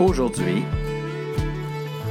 Aujourd'hui, 0.00 0.64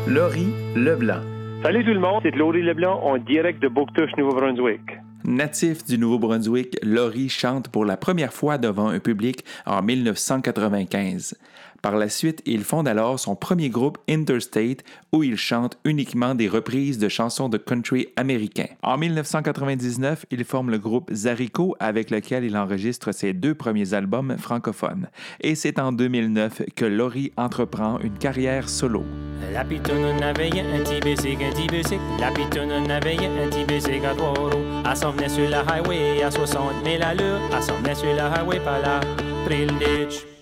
Laurie 0.08 0.54
Leblanc. 0.74 1.20
Salut 1.62 1.84
tout 1.84 1.92
le 1.92 2.00
monde, 2.00 2.22
c'est 2.24 2.34
Laurie 2.34 2.62
Leblanc 2.62 3.02
en 3.04 3.18
direct 3.18 3.62
de 3.62 3.68
Bouctouche, 3.68 4.12
Nouveau-Brunswick. 4.18 4.80
Natif 5.26 5.84
du 5.84 5.98
Nouveau-Brunswick, 5.98 6.78
Laurie 6.82 7.28
chante 7.28 7.68
pour 7.68 7.84
la 7.84 7.98
première 7.98 8.32
fois 8.32 8.58
devant 8.58 8.88
un 8.88 9.00
public 9.00 9.44
en 9.66 9.82
1995. 9.82 11.38
Par 11.84 11.98
la 11.98 12.08
suite, 12.08 12.42
il 12.46 12.64
fonde 12.64 12.88
alors 12.88 13.20
son 13.20 13.36
premier 13.36 13.70
groupe 13.70 13.98
Interstate 14.10 14.86
où 15.12 15.22
il 15.22 15.36
chante 15.36 15.78
uniquement 15.84 16.34
des 16.34 16.48
reprises 16.48 16.98
de 16.98 17.10
chansons 17.10 17.50
de 17.50 17.58
country 17.58 18.08
américains. 18.16 18.70
En 18.84 18.98
1999, 18.98 20.26
il 20.32 20.46
forme 20.46 20.72
le 20.72 20.78
groupe 20.78 21.12
Zarico 21.14 21.76
avec 21.82 22.10
lequel 22.10 22.46
il 22.46 22.56
enregistre 22.56 23.12
ses 23.12 23.34
deux 23.34 23.54
premiers 23.54 23.94
albums 23.94 24.38
francophones. 24.38 25.10
Et 25.42 25.56
c'est 25.56 25.78
en 25.78 25.92
2009 25.92 26.62
que 26.74 26.86
Laurie 26.86 27.34
entreprend 27.36 28.00
une 28.00 28.18
carrière 28.18 28.70
solo. 28.70 29.04
La 29.52 29.66
pitoune 29.66 30.24
avait 30.24 30.52
un 30.52 30.80
petit 30.86 31.02
bicycle, 31.02 31.44
un 31.44 31.52
petit 31.52 31.68
bicycle. 31.68 32.02
La 32.18 32.32
pitoune 32.32 32.90
avait 32.90 33.18
un 33.18 33.50
petit 33.50 33.66
bicycle 33.66 34.06
à 34.06 34.16
trois 34.16 34.34
roues. 34.36 34.58
Elle 34.90 34.96
s'en 34.96 35.12
venait 35.12 35.28
sur 35.28 35.50
la 35.50 35.60
highway 35.68 36.24
à 36.24 36.32
60 36.32 36.64
000 36.86 37.04
allures. 37.04 37.42
Elle 37.54 37.62
s'en 37.62 37.76
venait 37.76 37.96
sur 37.96 38.14
la 38.16 38.32
highway 38.32 38.62
par 38.62 38.80
là, 38.80 39.02
pris 39.46 39.66
le 39.66 39.74
ditch. 39.80 40.33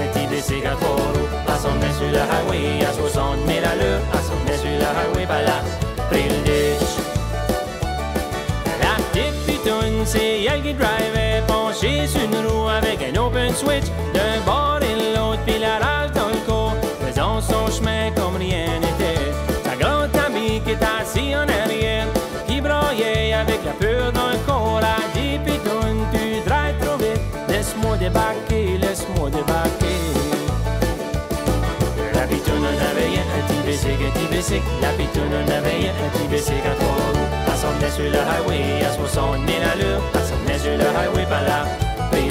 Un 0.00 0.12
petit 0.12 0.26
bicycle 0.26 0.66
à 0.66 0.76
trois 0.76 0.96
roues. 0.96 1.28
Elle 1.48 1.54
s'en 1.54 1.70
venait 1.70 1.92
sur 1.94 2.10
la 2.12 2.24
highway 2.24 2.84
à 2.84 2.92
60 2.92 3.46
000 3.46 3.58
allures. 3.58 4.00
Elle 4.12 4.20
s'en 4.20 4.36
venait 4.44 4.58
sur 4.58 4.78
la 4.78 4.90
highway 5.00 5.26
par 5.26 5.40
le 6.12 6.18
ditch. 6.44 6.88
La 8.82 9.02
petite 9.04 9.46
pitoune, 9.46 10.04
c'est 10.04 10.44
elle 10.44 10.62
qui 10.62 10.74
drivait, 10.74 11.42
penchée 11.46 12.06
sur 12.06 12.22
une 12.22 12.46
roue 12.46 12.68
avec 12.68 12.98
un 13.02 13.20
open 13.20 13.54
switch. 13.54 13.86
D'un 14.14 14.40
bord 14.44 14.79
débarquer. 29.30 30.00
La 32.14 32.22
pitoune 32.26 32.64
en 32.64 32.76
avait 32.90 33.18
un 33.18 33.42
petit 33.46 33.60
bicycle, 33.66 34.04
un 34.04 34.26
petit. 34.26 34.62
La 34.82 34.90
pitoune 34.90 35.34
en 35.34 35.48
avait 35.50 35.88
un 35.88 36.08
petit 36.10 36.28
s'en 37.56 37.72
venait 37.78 37.90
sur 37.90 38.04
le 38.04 38.18
highway 38.18 38.84
à 38.84 38.92
60 38.92 39.36
000 39.46 39.58
allures. 39.72 40.02
Venait 40.44 40.58
sur 40.58 40.70
le 40.70 40.84
highway 40.84 41.26
par 41.28 41.42
là, 41.42 41.66
puis 42.10 42.28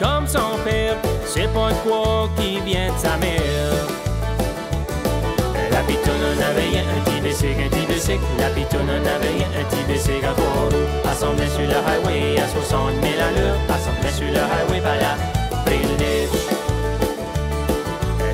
comme 0.00 0.26
son 0.26 0.58
père. 0.64 0.96
C'est 1.24 1.52
pas 1.52 1.70
de 1.70 1.88
quoi 1.88 2.28
qui 2.36 2.60
vient 2.60 2.92
de 2.92 2.98
sa 2.98 3.16
mère. 3.16 3.40
La 5.70 5.80
pitoune 5.80 6.14
en 6.14 6.50
avait 6.50 6.78
un 6.78 7.00
petit 7.04 7.20
bicycle, 7.20 7.62
un 7.64 7.68
petit 7.68 7.86
bicycle. 7.86 8.20
La 8.38 8.48
pitoune 8.50 8.88
en 8.88 9.02
avait 9.02 9.44
un 9.44 9.64
petit 9.64 9.82
bicycle 9.92 10.24
à 10.24 10.32
trois 10.32 10.68
roues. 10.70 11.04
Venait 11.36 11.48
sur 11.48 11.60
le 11.60 11.68
highway 11.68 12.38
à 12.38 12.48
60 12.48 12.90
000 13.00 13.14
allures. 13.14 13.56
Elle 13.68 13.80
s'en 13.80 13.92
venait 13.98 14.12
sur 14.12 14.26
le 14.26 14.40
highway 14.40 14.80
par 14.80 14.94
le 14.94 15.96
ditch. 15.96 16.30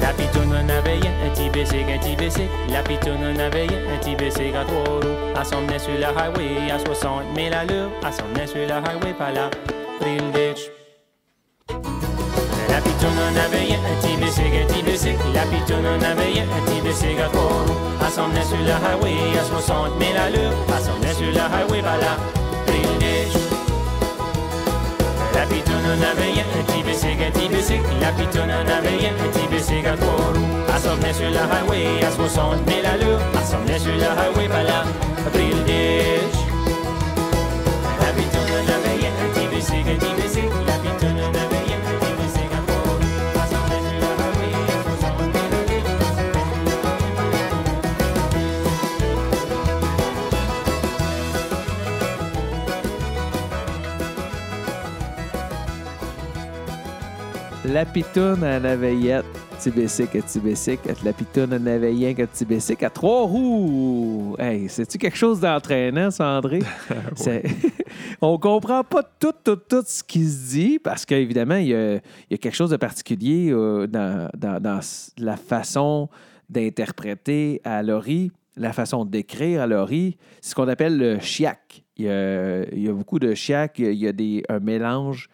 La 0.00 0.12
pitoune 0.12 0.52
en 0.52 0.68
avait 0.68 0.96
un 0.96 1.30
petit 1.30 1.48
bicycle, 1.50 1.92
un 1.94 1.98
petit 1.98 2.16
bicycle. 2.16 2.48
La 2.70 2.82
pitoune 2.82 3.24
en 3.24 3.38
avait 3.38 3.66
un 3.66 3.98
petit 3.98 4.16
bicycle 4.16 4.56
à 4.56 4.64
trois 4.64 4.94
roues. 4.94 5.30
Venait 5.66 5.78
sur 5.78 5.92
le 5.92 6.04
highway 6.04 6.70
à 6.70 6.78
60 6.78 7.22
000 7.36 7.54
allures. 7.54 7.90
Elle 8.04 8.12
s'en 8.12 8.26
venait 8.34 8.46
sur 8.46 8.58
le 8.58 8.72
highway 8.72 9.12
par 9.16 9.32
là, 9.32 9.50
pris 10.00 10.18
allures. 20.16 20.52
Elle 20.68 20.84
s'en 20.84 20.94
venait 20.94 21.14
sur 21.14 21.26
le 21.26 21.38
highway 21.38 21.82
par 21.82 21.98
là, 21.98 22.16
pris 22.66 22.82
le 22.82 22.98
ditch. 22.98 23.36
La 25.34 25.46
pitoune 25.46 25.86
en 25.86 26.00
avait 26.02 26.40
un 26.40 26.64
petit 26.64 26.82
bicycle, 26.82 27.24
un 27.26 27.30
petit 27.30 27.48
bicycle. 27.48 27.84
La 28.00 28.12
pitoune 28.12 28.50
en 28.50 28.66
avait 28.66 29.08
un 29.08 29.30
petit 29.30 29.46
bicycle 29.50 29.88
à 29.88 29.96
trois 29.96 30.32
roues. 30.34 30.46
Elle 30.68 30.80
s'en 30.80 30.94
venait 30.96 31.12
sur 31.12 31.30
le 31.30 31.36
highway 31.36 31.86
60 32.16 32.68
000 32.68 32.78
allures. 32.92 33.20
Elle 33.34 33.46
s'en 33.46 33.58
venait 33.58 33.78
sur 33.78 33.92
le 33.92 34.02
highway 34.02 34.48
par 34.48 34.62
là, 34.62 34.84
La 57.72 57.84
pitoune 57.84 58.40
petit 58.40 59.70
bicycle, 59.70 60.18
un 60.18 60.20
petit 60.22 60.40
bicycle. 60.40 60.92
La 61.04 61.12
pitoune 61.12 61.52
en 61.54 61.66
avait 61.66 61.90
rien 61.90 62.14
qu'un 62.14 62.26
petit 62.26 62.44
bicycle 62.44 62.84
à 62.84 62.90
trois 62.90 63.24
roues. 63.26 64.34
Hey, 64.38 64.68
c'est-tu 64.68 64.98
quelque 64.98 65.16
chose 65.16 65.40
d'entraînant, 65.40 66.10
ça, 66.10 66.26
André? 66.26 66.60
C'est- 67.14 67.42
On 68.22 68.38
comprend 68.38 68.82
pas 68.84 69.02
tout, 69.18 69.32
tout, 69.44 69.56
tout 69.56 69.82
ce 69.86 70.02
qui 70.02 70.24
se 70.26 70.50
dit 70.50 70.78
parce 70.78 71.04
qu'évidemment, 71.04 71.56
il 71.56 71.68
y 71.68 71.74
a, 71.74 71.94
il 71.96 72.00
y 72.30 72.34
a 72.34 72.38
quelque 72.38 72.54
chose 72.56 72.70
de 72.70 72.76
particulier 72.76 73.50
euh, 73.52 73.86
dans, 73.86 74.28
dans- 74.36 74.60
dans 74.60 74.78
s- 74.78 75.12
la 75.18 75.36
façon 75.36 76.08
d'interpréter 76.48 77.60
à 77.64 77.82
Laurie, 77.82 78.32
la 78.56 78.72
façon 78.72 79.04
d'écrire 79.04 79.62
à 79.62 79.66
Laurie. 79.66 80.16
C'est 80.40 80.50
ce 80.50 80.54
qu'on 80.54 80.68
appelle 80.68 80.96
le 80.98 81.18
chiac. 81.20 81.82
Il 81.96 82.06
y 82.06 82.08
a, 82.10 82.64
il 82.72 82.82
y 82.82 82.88
a 82.88 82.92
beaucoup 82.92 83.18
de 83.18 83.34
chiac. 83.34 83.78
Il 83.78 83.84
y 83.84 83.88
a, 83.88 83.90
il 83.92 83.98
y 83.98 84.08
a 84.08 84.12
des, 84.12 84.42
un 84.48 84.58
mélange 84.60 85.28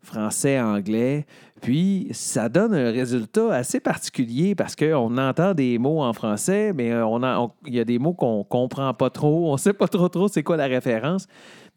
français-anglais. 0.00 1.26
Puis, 1.62 2.08
ça 2.10 2.48
donne 2.48 2.74
un 2.74 2.90
résultat 2.90 3.54
assez 3.54 3.78
particulier 3.78 4.56
parce 4.56 4.74
qu'on 4.74 5.16
entend 5.16 5.54
des 5.54 5.78
mots 5.78 6.02
en 6.02 6.12
français, 6.12 6.72
mais 6.74 6.90
euh, 6.90 7.06
on 7.06 7.52
il 7.66 7.74
y 7.74 7.80
a 7.80 7.84
des 7.84 8.00
mots 8.00 8.14
qu'on 8.14 8.42
comprend 8.42 8.92
pas 8.94 9.10
trop. 9.10 9.52
On 9.52 9.56
sait 9.56 9.72
pas 9.72 9.86
trop 9.86 10.08
trop 10.08 10.26
c'est 10.26 10.42
quoi 10.42 10.56
la 10.56 10.66
référence. 10.66 11.26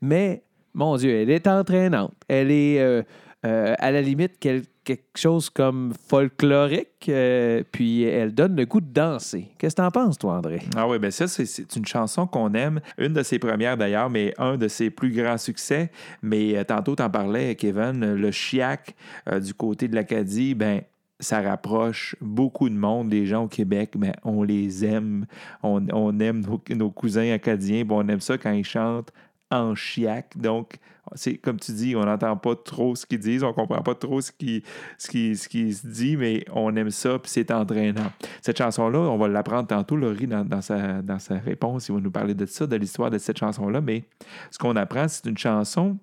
Mais, 0.01 0.43
mon 0.73 0.97
Dieu, 0.97 1.11
elle 1.11 1.29
est 1.29 1.47
entraînante. 1.47 2.13
Elle 2.27 2.51
est... 2.51 2.79
euh, 2.79 3.03
euh, 3.45 3.75
à 3.79 3.91
la 3.91 4.01
limite 4.01 4.33
quel- 4.39 4.63
quelque 4.83 5.03
chose 5.15 5.49
comme 5.49 5.93
folklorique, 6.09 7.07
euh, 7.09 7.63
puis 7.71 8.03
elle 8.03 8.33
donne 8.33 8.55
le 8.55 8.65
goût 8.65 8.81
de 8.81 8.91
danser. 8.91 9.49
Qu'est-ce 9.57 9.75
que 9.75 9.81
t'en 9.81 9.91
penses, 9.91 10.17
toi, 10.17 10.33
André? 10.37 10.59
Ah 10.75 10.87
oui, 10.87 10.99
bien 10.99 11.11
ça, 11.11 11.27
c'est- 11.27 11.75
une 11.75 11.85
chanson 11.85 12.27
qu'on 12.27 12.53
aime. 12.53 12.79
Une 12.97 13.13
de 13.13 13.23
ses 13.23 13.39
premières 13.39 13.77
d'ailleurs, 13.77 14.09
mais 14.09 14.33
un 14.37 14.57
de 14.57 14.67
ses 14.67 14.89
plus 14.89 15.11
grands 15.11 15.37
succès. 15.37 15.91
Mais 16.21 16.57
euh, 16.57 16.63
tantôt, 16.63 16.95
t'en 16.95 17.09
parlais, 17.09 17.55
Kevin, 17.55 18.13
le 18.13 18.31
chiac 18.31 18.95
du 19.41 19.53
côté 19.53 19.87
de 19.87 19.95
l'Acadie, 19.95 20.53
ben 20.55 20.81
ça 21.19 21.41
rapproche 21.41 22.15
beaucoup 22.19 22.67
de 22.69 22.75
monde, 22.75 23.09
des 23.09 23.25
gens 23.25 23.45
au 23.45 23.47
Québec, 23.47 23.91
mais 23.97 24.11
on 24.23 24.43
les 24.43 24.83
aime. 24.85 25.25
On, 25.63 25.81
on 25.93 26.19
aime 26.19 26.43
nos, 26.75 26.91
cousins 26.91 27.31
acadiens, 27.31 27.85
puis 27.85 27.93
on 27.95 28.07
aime 28.09 28.19
ça 28.19 28.37
quand 28.37 28.51
ils 28.51 28.65
chantent 28.65 29.11
en 29.61 29.75
chiac. 29.75 30.37
Donc, 30.37 30.77
c'est 31.13 31.37
comme 31.37 31.59
tu 31.59 31.71
dis, 31.71 31.95
on 31.95 32.05
n'entend 32.05 32.35
pas 32.37 32.55
trop 32.55 32.95
ce 32.95 33.05
qu'ils 33.05 33.19
disent, 33.19 33.43
on 33.43 33.53
comprend 33.53 33.81
pas 33.81 33.95
trop 33.95 34.21
ce 34.21 34.31
qui, 34.31 34.63
ce 34.97 35.07
qui, 35.07 35.35
ce 35.35 35.47
qui 35.47 35.73
se 35.73 35.85
dit, 35.85 36.17
mais 36.17 36.45
on 36.51 36.75
aime 36.75 36.89
ça, 36.89 37.19
puis 37.19 37.29
c'est 37.31 37.51
entraînant. 37.51 38.11
Cette 38.41 38.57
chanson-là, 38.57 38.99
on 38.99 39.17
va 39.17 39.27
l'apprendre 39.27 39.67
tantôt, 39.67 39.95
Laurie, 39.95 40.27
dans, 40.27 40.61
sa, 40.61 41.01
dans 41.01 41.19
sa 41.19 41.35
réponse, 41.35 41.89
il 41.89 41.95
va 41.95 42.01
nous 42.01 42.11
parler 42.11 42.33
de 42.33 42.45
ça, 42.45 42.65
de 42.65 42.75
l'histoire 42.75 43.11
de 43.11 43.17
cette 43.17 43.37
chanson-là, 43.37 43.81
mais 43.81 44.05
ce 44.49 44.57
qu'on 44.57 44.75
apprend, 44.75 45.07
c'est 45.07 45.27
une 45.27 45.37
chanson, 45.37 45.97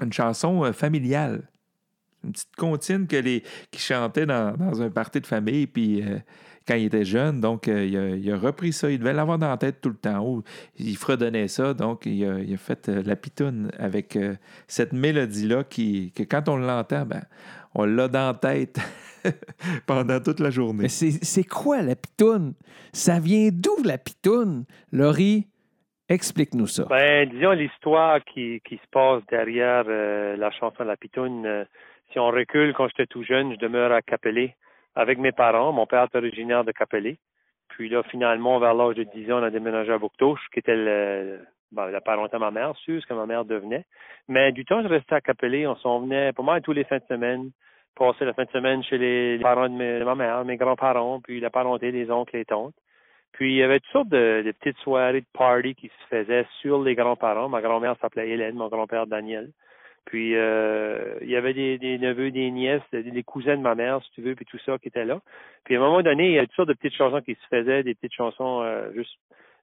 une 0.00 0.12
chanson 0.12 0.64
euh, 0.64 0.72
familiale. 0.72 1.48
Une 2.24 2.32
petite 2.32 2.54
comptine 2.56 3.08
que 3.08 3.16
les, 3.16 3.42
qui 3.72 3.80
chantait 3.80 4.26
dans, 4.26 4.56
dans 4.56 4.80
un 4.80 4.90
party 4.90 5.20
de 5.20 5.26
famille, 5.26 5.66
puis 5.66 6.02
euh, 6.02 6.18
quand 6.66 6.74
il 6.74 6.86
était 6.86 7.04
jeune, 7.04 7.40
donc 7.40 7.68
euh, 7.68 7.84
il, 7.84 7.96
a, 7.96 8.08
il 8.10 8.32
a 8.32 8.36
repris 8.36 8.72
ça, 8.72 8.90
il 8.90 8.98
devait 8.98 9.12
l'avoir 9.12 9.38
dans 9.38 9.48
la 9.48 9.56
tête 9.56 9.80
tout 9.80 9.88
le 9.88 9.96
temps. 9.96 10.20
Oh, 10.24 10.42
il 10.78 10.96
fredonnait 10.96 11.48
ça, 11.48 11.74
donc 11.74 12.06
il 12.06 12.24
a, 12.24 12.38
il 12.38 12.54
a 12.54 12.56
fait 12.56 12.88
euh, 12.88 13.02
la 13.04 13.16
pitoune 13.16 13.70
avec 13.78 14.16
euh, 14.16 14.34
cette 14.68 14.92
mélodie-là 14.92 15.64
qui, 15.64 16.12
que 16.12 16.22
quand 16.22 16.48
on 16.48 16.56
l'entend, 16.56 17.06
ben, 17.06 17.22
on 17.74 17.84
l'a 17.84 18.08
dans 18.08 18.26
la 18.28 18.34
tête 18.34 18.78
pendant 19.86 20.20
toute 20.20 20.40
la 20.40 20.50
journée. 20.50 20.82
Mais 20.82 20.88
c'est 20.88 21.44
quoi 21.44 21.82
la 21.82 21.96
pitoune? 21.96 22.54
Ça 22.92 23.18
vient 23.18 23.48
d'où 23.52 23.82
la 23.84 23.98
pitoune? 23.98 24.64
Laurie, 24.92 25.46
explique-nous 26.08 26.66
ça. 26.66 26.84
Ben, 26.88 27.28
disons 27.28 27.52
l'histoire 27.52 28.22
qui, 28.24 28.60
qui 28.64 28.76
se 28.76 28.88
passe 28.90 29.22
derrière 29.30 29.84
euh, 29.88 30.36
la 30.36 30.50
chanson 30.50 30.84
La 30.84 30.96
Pitoune. 30.96 31.46
euh, 31.46 31.64
si 32.12 32.18
on 32.18 32.26
recule, 32.26 32.74
quand 32.74 32.88
j'étais 32.88 33.06
tout 33.06 33.24
jeune, 33.24 33.52
je 33.54 33.58
demeure 33.58 33.90
à 33.92 34.02
Capelé 34.02 34.54
avec 34.94 35.18
mes 35.18 35.32
parents. 35.32 35.72
Mon 35.72 35.86
père 35.86 36.04
est 36.04 36.16
originaire 36.16 36.64
de 36.64 36.72
Capelé. 36.72 37.18
Puis 37.68 37.88
là, 37.88 38.02
finalement, 38.04 38.58
vers 38.58 38.74
l'âge 38.74 38.96
de 38.96 39.04
10 39.04 39.32
ans, 39.32 39.40
on 39.40 39.44
a 39.44 39.50
déménagé 39.50 39.92
à 39.92 39.98
Bouctouche, 39.98 40.40
qui 40.52 40.58
était 40.58 40.76
le, 40.76 41.40
la 41.74 42.00
parenté 42.00 42.36
à 42.36 42.38
ma 42.38 42.50
mère, 42.50 42.74
ce 42.84 43.06
que 43.06 43.14
ma 43.14 43.26
mère 43.26 43.44
devenait. 43.44 43.84
Mais 44.28 44.52
du 44.52 44.64
temps, 44.64 44.82
je 44.82 44.88
restais 44.88 45.14
à 45.14 45.20
Capelé. 45.20 45.66
On 45.66 45.76
s'en 45.76 46.00
venait 46.00 46.32
pas 46.32 46.42
mal 46.42 46.62
tous 46.62 46.72
les 46.72 46.84
fins 46.84 46.98
de 46.98 47.04
semaine, 47.08 47.50
passer 47.96 48.24
la 48.24 48.34
fin 48.34 48.44
de 48.44 48.50
semaine 48.50 48.82
chez 48.84 48.98
les, 48.98 49.38
les 49.38 49.42
parents 49.42 49.68
de, 49.68 50.04
ma 50.04 50.14
mère, 50.14 50.44
mes 50.44 50.56
grands-parents, 50.56 51.20
puis 51.20 51.40
la 51.40 51.50
parenté 51.50 51.92
des 51.92 52.10
oncles 52.10 52.36
et 52.36 52.44
tantes. 52.44 52.74
Puis 53.32 53.54
il 53.54 53.56
y 53.56 53.62
avait 53.62 53.80
toutes 53.80 53.92
sortes 53.92 54.08
de, 54.08 54.52
petites 54.60 54.78
soirées 54.78 55.22
de 55.22 55.26
party 55.32 55.74
qui 55.74 55.88
se 55.88 56.06
faisaient 56.10 56.46
sur 56.60 56.82
les 56.82 56.94
grands-parents. 56.94 57.48
Ma 57.48 57.62
grand-mère 57.62 57.96
s'appelait 58.00 58.28
Hélène, 58.28 58.56
mon 58.56 58.68
grand-père 58.68 59.06
Daniel. 59.06 59.50
Puis 60.04 60.34
euh, 60.34 61.14
il 61.22 61.30
y 61.30 61.36
avait 61.36 61.54
des, 61.54 61.78
des 61.78 61.98
neveux, 61.98 62.30
des 62.30 62.50
nièces, 62.50 62.82
des, 62.92 63.02
des 63.02 63.22
cousins 63.22 63.56
de 63.56 63.62
ma 63.62 63.74
mère, 63.74 64.02
si 64.04 64.10
tu 64.12 64.22
veux, 64.22 64.34
puis 64.34 64.44
tout 64.44 64.58
ça 64.66 64.78
qui 64.78 64.88
était 64.88 65.04
là. 65.04 65.20
Puis 65.64 65.76
à 65.76 65.78
un 65.78 65.82
moment 65.82 66.02
donné, 66.02 66.28
il 66.28 66.34
y 66.34 66.38
a 66.38 66.42
toutes 66.42 66.54
sortes 66.54 66.68
de 66.68 66.74
petites 66.74 66.96
chansons 66.96 67.20
qui 67.20 67.34
se 67.34 67.46
faisaient, 67.48 67.82
des 67.82 67.94
petites 67.94 68.14
chansons 68.14 68.62
euh, 68.62 68.92
juste 68.94 69.16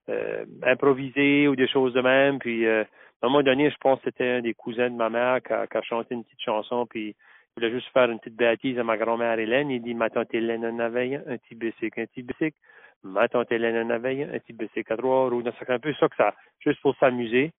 euh, 0.09 0.45
improvisées 0.63 1.47
ou 1.47 1.55
des 1.55 1.67
choses 1.67 1.93
de 1.93 2.01
même. 2.01 2.39
Puis 2.39 2.65
euh, 2.65 2.83
à 3.21 3.25
un 3.25 3.29
moment 3.29 3.43
donné, 3.43 3.69
je 3.69 3.75
pense 3.79 3.99
que 3.99 4.05
c'était 4.05 4.27
un 4.27 4.41
des 4.41 4.53
cousins 4.53 4.89
de 4.89 4.95
ma 4.95 5.09
mère 5.09 5.41
qui 5.43 5.53
a, 5.53 5.67
qui 5.67 5.77
a 5.77 5.81
chanté 5.81 6.15
une 6.15 6.23
petite 6.23 6.41
chanson, 6.41 6.87
puis 6.87 7.09
il 7.09 7.15
voulait 7.55 7.71
juste 7.71 7.91
faire 7.93 8.09
une 8.09 8.19
petite 8.19 8.37
bêtise 8.37 8.79
à 8.79 8.83
ma 8.83 8.97
grand-mère 8.97 9.37
Hélène. 9.37 9.69
Il 9.69 9.81
dit 9.81 9.93
Ma 9.93 10.09
tante 10.09 10.33
Hélène 10.33 10.65
en 10.65 10.79
avait 10.79 11.15
un, 11.15 11.37
petit 11.37 11.55
bicycle, 11.55 11.99
un 11.99 12.05
petit 12.05 12.23
bicycle. 12.23 12.57
Ma 13.03 13.27
tante 13.27 13.51
Hélène 13.51 13.85
en 13.85 13.89
avait 13.89 14.23
un, 14.23 14.39
petit 14.39 14.53
bicycle 14.53 14.93
à 14.93 14.97
trois 14.97 15.29
roues. 15.29 15.43
C'est 15.59 15.69
un 15.69 15.79
peu 15.79 15.93
ça 15.93 16.07
que 16.07 16.15
ça, 16.15 16.33
juste 16.59 16.81
pour 16.81 16.95
s'amuser. 16.97 17.51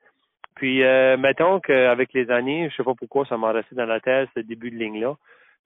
Puis, 0.57 0.83
euh, 0.83 1.17
mettons 1.17 1.61
qu'avec 1.61 2.13
les 2.13 2.31
années, 2.31 2.69
je 2.71 2.77
sais 2.77 2.85
pas 2.85 2.95
pourquoi 2.95 3.25
ça 3.27 3.37
m'a 3.37 3.53
resté 3.53 3.75
dans 3.75 3.87
la 3.87 4.01
tête, 4.01 4.29
ce 4.35 4.41
début 4.41 4.71
de 4.71 4.77
ligne-là. 4.77 5.17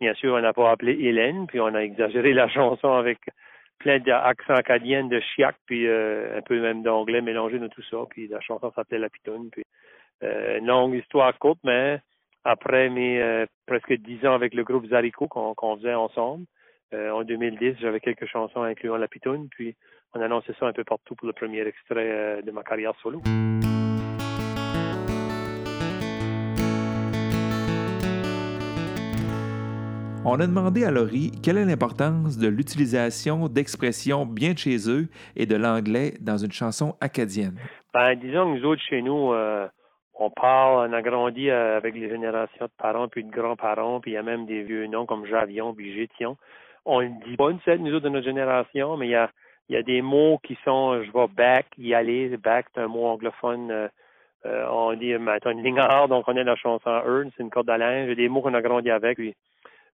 Bien 0.00 0.14
sûr, 0.14 0.34
on 0.34 0.40
n'a 0.40 0.52
pas 0.52 0.70
appelé 0.70 0.92
Hélène, 0.92 1.46
puis 1.46 1.60
on 1.60 1.74
a 1.74 1.80
exagéré 1.80 2.32
la 2.32 2.48
chanson 2.50 2.92
avec 2.92 3.18
plein 3.78 3.98
d'accents 3.98 4.54
acadiens, 4.54 5.04
de 5.04 5.20
chiac, 5.20 5.56
puis 5.66 5.86
euh, 5.86 6.38
un 6.38 6.42
peu 6.42 6.60
même 6.60 6.82
d'anglais 6.82 7.20
mélangé 7.20 7.58
dans 7.58 7.68
tout 7.68 7.82
ça. 7.90 7.98
Puis 8.10 8.28
la 8.28 8.40
chanson 8.40 8.72
s'appelait 8.72 8.98
La 8.98 9.08
Pitoune. 9.08 9.50
Puis, 9.50 9.64
euh, 10.22 10.60
longue 10.60 10.94
histoire 10.94 11.36
courte, 11.38 11.58
mais 11.64 12.00
après 12.44 12.88
mes 12.88 13.20
euh, 13.20 13.46
presque 13.66 13.92
dix 13.94 14.24
ans 14.26 14.34
avec 14.34 14.54
le 14.54 14.64
groupe 14.64 14.86
Zarico 14.86 15.26
qu'on 15.26 15.54
qu'on 15.54 15.76
faisait 15.76 15.94
ensemble, 15.94 16.44
euh, 16.92 17.10
en 17.10 17.24
2010, 17.24 17.76
j'avais 17.80 18.00
quelques 18.00 18.26
chansons 18.26 18.62
incluant 18.62 18.96
La 18.96 19.08
Pitoune, 19.08 19.48
puis 19.48 19.74
on 20.14 20.20
annonçait 20.20 20.54
ça 20.60 20.66
un 20.66 20.72
peu 20.72 20.84
partout 20.84 21.14
pour 21.14 21.26
le 21.26 21.32
premier 21.32 21.66
extrait 21.66 22.10
euh, 22.10 22.42
de 22.42 22.50
ma 22.50 22.62
carrière 22.62 22.94
solo. 23.02 23.20
On 30.26 30.40
a 30.40 30.46
demandé 30.46 30.86
à 30.86 30.90
Laurie 30.90 31.32
quelle 31.42 31.58
est 31.58 31.66
l'importance 31.66 32.38
de 32.38 32.48
l'utilisation 32.48 33.46
d'expressions 33.46 34.24
bien 34.24 34.54
de 34.54 34.58
chez 34.58 34.88
eux 34.88 35.08
et 35.36 35.44
de 35.44 35.54
l'anglais 35.54 36.14
dans 36.22 36.38
une 36.38 36.50
chanson 36.50 36.96
acadienne. 37.02 37.58
Ben, 37.92 38.14
disons 38.14 38.46
que 38.50 38.58
nous 38.58 38.64
autres, 38.64 38.80
chez 38.88 39.02
nous, 39.02 39.34
euh, 39.34 39.68
on 40.18 40.30
parle, 40.30 40.88
on 40.88 40.92
a 40.94 41.02
grandi 41.02 41.50
euh, 41.50 41.76
avec 41.76 41.94
les 41.94 42.08
générations 42.08 42.64
de 42.64 42.70
parents 42.78 43.06
puis 43.06 43.22
de 43.22 43.30
grands-parents, 43.30 44.00
puis 44.00 44.12
il 44.12 44.14
y 44.14 44.16
a 44.16 44.22
même 44.22 44.46
des 44.46 44.62
vieux 44.62 44.86
noms 44.86 45.04
comme 45.04 45.26
Javion 45.26 45.74
puis 45.74 45.94
Gétion. 45.94 46.38
On 46.86 47.02
ne 47.02 47.08
dit 47.26 47.36
pas, 47.36 47.50
nous, 47.50 47.92
autres, 47.92 48.04
de 48.04 48.08
notre 48.08 48.24
génération, 48.24 48.96
mais 48.96 49.08
il 49.08 49.10
y 49.10 49.16
a, 49.16 49.30
y 49.68 49.76
a 49.76 49.82
des 49.82 50.00
mots 50.00 50.38
qui 50.42 50.56
sont, 50.64 51.02
je 51.02 51.12
vais 51.12 51.28
back, 51.36 51.66
y 51.76 51.92
aller, 51.92 52.34
back, 52.38 52.64
c'est 52.74 52.80
un 52.80 52.88
mot 52.88 53.08
anglophone. 53.08 53.70
euh, 54.46 54.66
on 54.70 54.94
dit, 54.94 55.12
maintenant, 55.18 55.50
une 55.50 55.62
ligne 55.62 55.80
à 55.80 56.06
donc 56.06 56.24
on 56.28 56.36
est 56.36 56.44
la 56.44 56.56
chanson 56.56 56.88
Earn, 56.88 57.30
c'est 57.36 57.42
une 57.42 57.50
corde 57.50 57.68
à 57.68 57.76
linge, 57.76 58.16
des 58.16 58.30
mots 58.30 58.40
qu'on 58.40 58.54
a 58.54 58.62
grandi 58.62 58.90
avec. 58.90 59.18
Puis, 59.18 59.34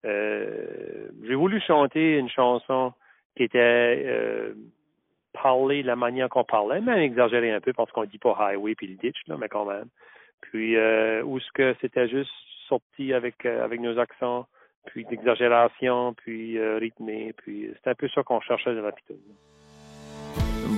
euh, 0.05 1.09
j'ai 1.25 1.35
voulu 1.35 1.61
chanter 1.61 2.19
une 2.19 2.29
chanson 2.29 2.93
qui 3.37 3.45
était 3.45 4.03
euh, 4.07 4.55
parler 5.33 5.83
de 5.83 5.87
la 5.87 5.97
manière 5.97 6.29
qu'on 6.29 6.45
parlait, 6.45 6.81
même 6.81 6.99
exagéré 6.99 7.53
un 7.53 7.61
peu 7.61 7.73
parce 7.73 7.91
qu'on 7.93 8.05
dit 8.05 8.19
pas 8.19 8.37
highway 8.39 8.75
puis 8.75 8.87
le 8.87 8.97
ditch, 8.97 9.17
là, 9.27 9.37
mais 9.39 9.49
quand 9.49 9.65
même. 9.65 9.87
Puis 10.41 10.77
euh, 10.77 11.23
où 11.23 11.39
ce 11.39 11.53
que 11.53 11.77
c'était 11.81 12.09
juste 12.09 12.31
sorti 12.69 13.13
avec 13.13 13.47
euh, 13.47 13.65
avec 13.65 13.81
nos 13.81 13.99
accents, 13.99 14.47
puis 14.87 15.05
d'exagération, 15.05 16.15
puis 16.15 16.59
euh, 16.59 16.79
rythmé, 16.79 17.35
puis 17.37 17.71
c'est 17.83 17.91
un 17.91 17.95
peu 17.95 18.09
ça 18.09 18.23
qu'on 18.23 18.41
cherchait 18.41 18.75
de 18.75 18.81
la. 18.81 18.91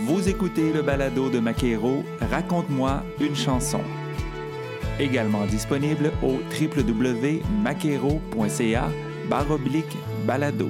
Vous 0.06 0.28
écoutez 0.28 0.72
le 0.72 0.82
balado 0.82 1.30
de 1.30 1.38
Maquero, 1.38 2.02
Raconte-moi 2.20 3.04
une 3.20 3.36
chanson. 3.36 3.82
Également 4.98 5.46
disponible 5.46 6.10
au 6.22 6.40
www.maquero.ca 6.50 9.11
baroblique 9.32 9.96
balado. 10.26 10.68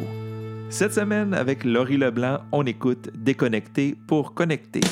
Cette 0.71 0.95
semaine, 0.95 1.35
avec 1.35 1.65
Laurie 1.65 1.97
Leblanc, 1.97 2.39
on 2.53 2.65
écoute 2.65 3.11
Déconnecté 3.13 3.97
pour 4.07 4.35
connecter. 4.35 4.83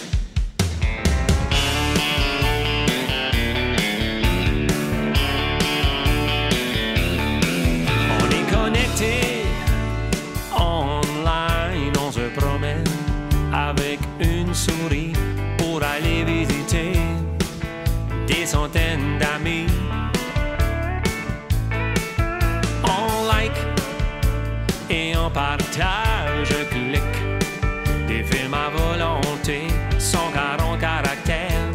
Partage, 25.81 26.55
clique 26.71 28.07
des 28.07 28.23
films 28.25 28.55
à 28.55 28.69
volonté, 28.71 29.63
140 29.99 30.79
caractères. 30.79 31.71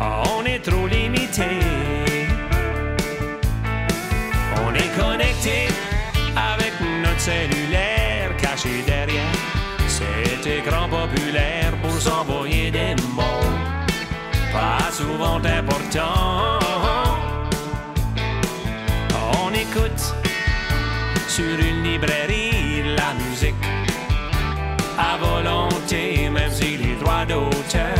On 0.00 0.44
est 0.44 0.60
trop 0.60 0.86
limité. 0.86 1.48
On 4.62 4.74
est 4.74 4.92
connecté 4.96 5.68
avec 6.36 6.72
notre 7.02 7.20
cellulaire 7.20 8.36
caché 8.36 8.82
derrière 8.86 9.34
cet 9.86 10.46
écran 10.46 10.88
populaire 10.88 11.72
pour 11.82 12.00
s'envoyer 12.00 12.70
des 12.70 12.94
mots 13.14 13.24
pas 14.52 14.90
souvent 14.92 15.40
importants. 15.44 16.58
On 19.42 19.52
écoute 19.52 20.14
sur 21.28 21.58
une 21.58 21.82
librairie 21.84 22.27
time. 27.68 27.97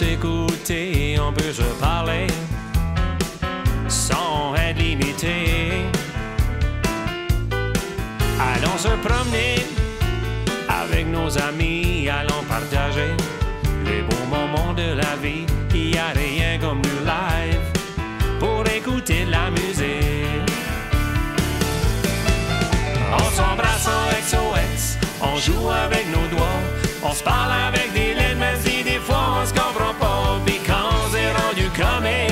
On 0.00 1.32
peut 1.32 1.52
se 1.52 1.62
parler 1.80 2.26
sans 3.88 4.54
être 4.54 4.78
limité. 4.78 5.86
Allons 8.38 8.78
se 8.78 8.88
promener 9.06 9.56
avec 10.68 11.06
nos 11.08 11.36
amis, 11.38 12.08
allons 12.08 12.44
partager 12.48 13.10
les 13.84 14.02
bons 14.02 14.26
moments 14.30 14.72
de 14.72 14.94
la 14.94 15.16
vie. 15.20 15.46
Il 15.74 15.90
n'y 15.90 15.98
a 15.98 16.10
rien 16.14 16.58
comme 16.60 16.80
du 16.82 16.96
live 17.04 17.60
pour 18.38 18.64
écouter 18.68 19.24
la 19.24 19.50
musique. 19.50 20.52
On 23.12 23.30
s'embrasse 23.36 23.88
en 23.88 24.06
XOX, 24.20 24.98
on 25.22 25.36
joue 25.36 25.70
avec 25.70 26.06
nos 26.08 26.36
doigts, 26.36 26.60
on 27.02 27.12
se 27.12 27.24
parle 27.24 27.52
avec 27.68 27.92
des 27.94 28.14
lettres, 28.14 28.38
c'est 31.78 32.27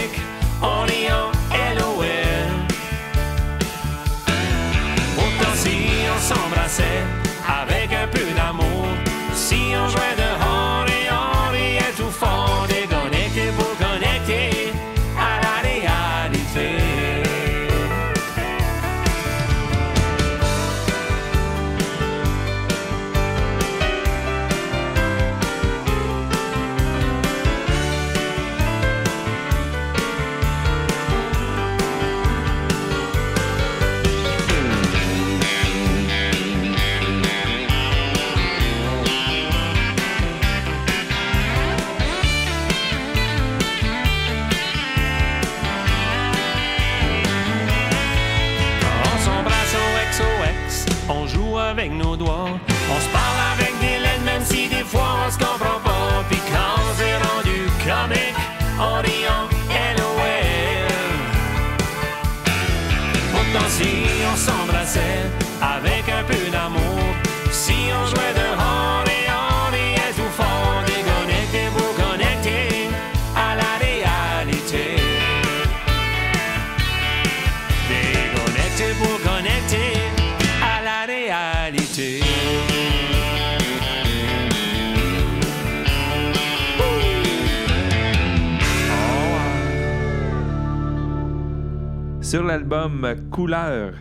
Sur 92.26 92.42
l'album 92.42 93.14
Couleur, 93.30 93.94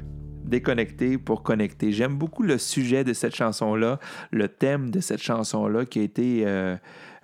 déconnecté 0.44 1.20
pour 1.20 1.44
connecter. 1.44 1.92
J'aime 1.92 2.16
beaucoup 2.16 2.42
le 2.42 2.58
sujet 2.58 3.04
de 3.04 3.14
cette 3.14 3.36
chanson-là, 3.36 4.00
le 4.32 4.48
thème 4.48 4.90
de 4.90 5.00
cette 5.00 5.22
chanson-là 5.22 5.86
qui 5.86 6.00
a 6.00 6.02
été 6.02 6.42
euh, 6.48 6.76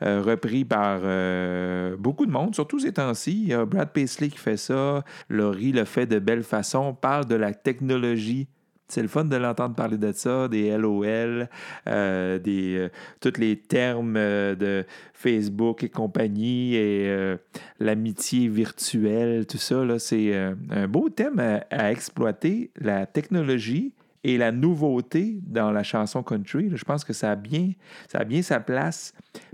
euh, 0.04 0.22
repris 0.22 0.64
par 0.64 1.00
euh, 1.04 1.98
beaucoup 1.98 2.28
de 2.28 2.32
monde, 2.32 2.54
surtout 2.54 2.78
ces 2.78 2.94
temps-ci. 2.94 3.52
Brad 3.66 3.92
Paisley 3.92 4.30
qui 4.30 4.38
fait 4.38 4.58
ça, 4.58 5.04
Laurie 5.28 5.72
le 5.72 5.86
fait 5.86 6.06
de 6.06 6.20
belle 6.20 6.44
façon, 6.44 6.94
parle 6.94 7.26
de 7.26 7.34
la 7.36 7.52
technologie. 7.52 8.48
C'est 8.92 9.02
le 9.02 9.08
fun 9.08 9.24
de 9.24 9.38
l'entendre 9.38 9.74
parler 9.74 9.98
de 9.98 10.12
ça, 10.12 10.50
des 10.50 10.78
LOL, 10.78 11.48
euh, 11.88 12.40
des, 12.40 12.76
euh, 12.76 12.90
tous 13.22 13.40
les 13.40 13.56
termes 13.56 14.18
euh, 14.18 14.54
de 14.54 14.86
Facebook 15.14 15.86
et 15.86 15.90
compagnie, 15.90 16.76
et 16.76 17.38
l'amitié 17.80 18.50
virtuelle, 18.50 19.46
tout 19.46 19.58
ça. 19.58 20.00
C'est 20.00 20.34
un 20.34 20.88
beau 20.88 21.10
thème 21.10 21.40
à, 21.70 21.92
exploiter, 21.92 22.72
la 22.80 23.06
technologie 23.06 23.94
et 24.24 24.38
la 24.38 24.52
nouveauté 24.52 25.40
dans 25.44 25.72
la 25.72 25.84
chanson 25.84 26.24
country. 26.24 26.72
Je 26.74 26.84
pense 26.84 27.06
que 27.06 27.14
ça 27.14 27.32
a 27.32 27.36
bien, 27.36 27.72
ça 28.10 28.20
a 28.20 28.24
bien 28.24 28.42
sa 28.42 28.60
place. 28.60 29.14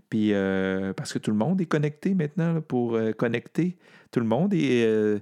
Puis, 0.09 0.31
parce 0.95 1.11
que 1.11 1.19
tout 1.19 1.31
le 1.31 1.37
monde 1.37 1.59
est 1.59 1.65
connecté 1.65 2.15
maintenant 2.15 2.61
pour 2.61 2.97
connecter. 3.17 3.77
Tout 4.09 4.21
le 4.21 4.25
monde 4.25 4.53
est, 4.53 5.21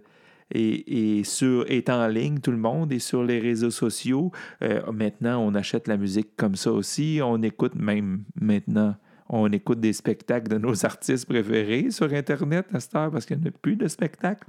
euh, 0.54 0.78
est 0.88 1.24
sur, 1.24 1.66
est 1.70 1.90
en 1.90 2.08
ligne, 2.08 2.40
tout 2.40 2.52
le 2.52 2.58
monde 2.58 2.92
est 2.92 3.00
sur 3.00 3.24
les 3.24 3.40
réseaux 3.40 3.72
sociaux. 3.72 4.32
Euh, 4.62 4.92
maintenant, 4.92 5.40
on 5.40 5.56
achète 5.56 5.88
la 5.88 5.98
musique 5.98 6.36
comme 6.36 6.56
ça 6.56 6.72
aussi. 6.72 7.20
On 7.24 7.42
écoute 7.42 7.75
même 7.75 8.24
maintenant. 8.40 8.96
On 9.28 9.52
écoute 9.52 9.80
des 9.80 9.94
spectacles 9.94 10.50
de 10.50 10.58
nos 10.58 10.86
artistes 10.86 11.28
préférés 11.28 11.90
sur 11.90 12.12
Internet 12.14 12.68
à 12.74 12.80
cette 12.80 12.96
heure 12.96 13.12
parce 13.12 13.25
qu'il 13.25 13.40
n'y 13.40 13.48
a 13.48 13.52
plus 13.52 13.75
de 13.75 13.88
spectacles. 13.88 14.48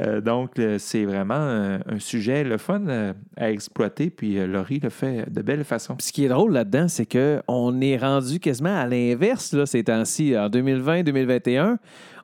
Euh, 0.00 0.20
donc, 0.20 0.58
euh, 0.58 0.78
c'est 0.78 1.04
vraiment 1.04 1.34
un, 1.34 1.80
un 1.86 1.98
sujet, 1.98 2.44
le 2.44 2.58
fun 2.58 2.86
euh, 2.86 3.12
à 3.36 3.50
exploiter. 3.50 4.10
Puis, 4.10 4.38
euh, 4.38 4.46
Laurie 4.46 4.80
le 4.80 4.90
fait 4.90 5.30
de 5.30 5.42
belle 5.42 5.64
façon. 5.64 5.96
Ce 6.00 6.12
qui 6.12 6.24
est 6.24 6.28
drôle 6.28 6.52
là-dedans, 6.52 6.86
c'est 6.88 7.06
qu'on 7.06 7.80
est 7.80 7.96
rendu 7.96 8.38
quasiment 8.38 8.76
à 8.76 8.86
l'inverse 8.86 9.52
là, 9.52 9.66
ces 9.66 9.84
temps-ci. 9.84 10.36
En 10.38 10.48
2020-2021, 10.48 11.78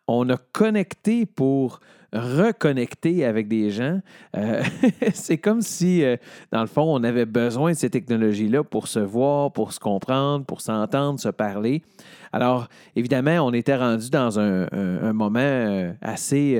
on 0.06 0.28
a 0.28 0.36
connecté 0.52 1.26
pour 1.26 1.80
reconnecter 2.12 3.24
avec 3.24 3.48
des 3.48 3.70
gens. 3.70 4.00
Euh, 4.36 4.62
c'est 5.14 5.38
comme 5.38 5.62
si, 5.62 6.02
euh, 6.04 6.16
dans 6.52 6.60
le 6.60 6.66
fond, 6.66 6.82
on 6.82 7.02
avait 7.04 7.26
besoin 7.26 7.72
de 7.72 7.76
ces 7.76 7.90
technologies-là 7.90 8.64
pour 8.64 8.88
se 8.88 8.98
voir, 8.98 9.52
pour 9.52 9.72
se 9.72 9.80
comprendre, 9.80 10.44
pour 10.44 10.60
s'entendre, 10.60 11.20
se 11.20 11.28
parler. 11.28 11.82
Alors, 12.32 12.68
évidemment, 12.96 13.46
on 13.46 13.52
était 13.52 13.76
rendu 13.76 14.10
dans 14.10 14.38
un, 14.38 15.12
moment 15.12 15.40
euh, 15.40 15.92
assez, 16.00 16.56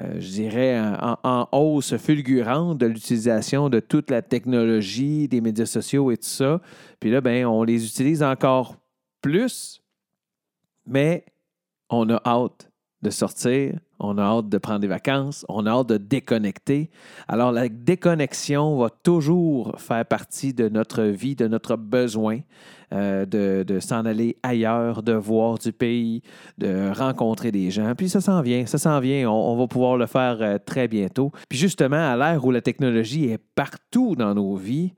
je 0.00 0.28
dirais, 0.28 0.80
en, 0.80 1.18
en 1.22 1.48
hausse 1.52 1.96
fulgurante 1.96 2.78
de 2.78 2.86
l'utilisation 2.86 3.68
de 3.68 3.80
toute 3.80 4.10
la 4.10 4.22
technologie, 4.22 5.28
des 5.28 5.40
médias 5.40 5.66
sociaux 5.66 6.10
et 6.10 6.16
tout 6.16 6.24
ça. 6.24 6.60
Puis 7.00 7.10
là, 7.10 7.20
ben, 7.20 7.46
on 7.46 7.62
les 7.62 7.86
utilise 7.86 8.22
encore 8.22 8.76
plus, 9.20 9.82
mais 10.86 11.24
on 11.90 12.08
a 12.10 12.20
hâte 12.24 12.70
de 13.02 13.10
sortir, 13.10 13.78
on 13.98 14.18
a 14.18 14.22
hâte 14.22 14.48
de 14.48 14.58
prendre 14.58 14.80
des 14.80 14.86
vacances, 14.86 15.44
on 15.48 15.66
a 15.66 15.70
hâte 15.70 15.88
de 15.88 15.96
déconnecter. 15.96 16.90
Alors, 17.28 17.52
la 17.52 17.68
déconnexion 17.68 18.76
va 18.78 18.90
toujours 18.90 19.74
faire 19.78 20.04
partie 20.04 20.52
de 20.52 20.68
notre 20.68 21.02
vie, 21.02 21.34
de 21.34 21.48
notre 21.48 21.76
besoin 21.76 22.40
euh, 22.92 23.26
de, 23.26 23.80
s'en 23.80 24.04
aller 24.04 24.36
ailleurs, 24.42 25.02
de 25.02 25.12
voir 25.12 25.58
du 25.58 25.72
pays, 25.72 26.22
de 26.58 26.90
rencontrer 26.92 27.50
des 27.50 27.70
gens. 27.70 27.94
Puis 27.96 28.08
ça 28.08 28.20
s'en 28.20 28.42
vient, 28.42 28.64
ça 28.66 28.78
s'en 28.78 29.00
vient. 29.00 29.28
On, 29.30 29.56
va 29.56 29.66
pouvoir 29.66 29.96
le 29.96 30.06
faire 30.06 30.38
euh, 30.40 30.58
très 30.64 30.86
bientôt. 30.86 31.32
Puis 31.48 31.58
justement, 31.58 32.12
à 32.12 32.16
l'ère 32.16 32.44
où 32.44 32.50
la 32.50 32.60
technologie 32.60 33.24
est 33.24 33.42
partout 33.54 34.14
dans 34.14 34.34
nos 34.34 34.54
vies, 34.54 34.92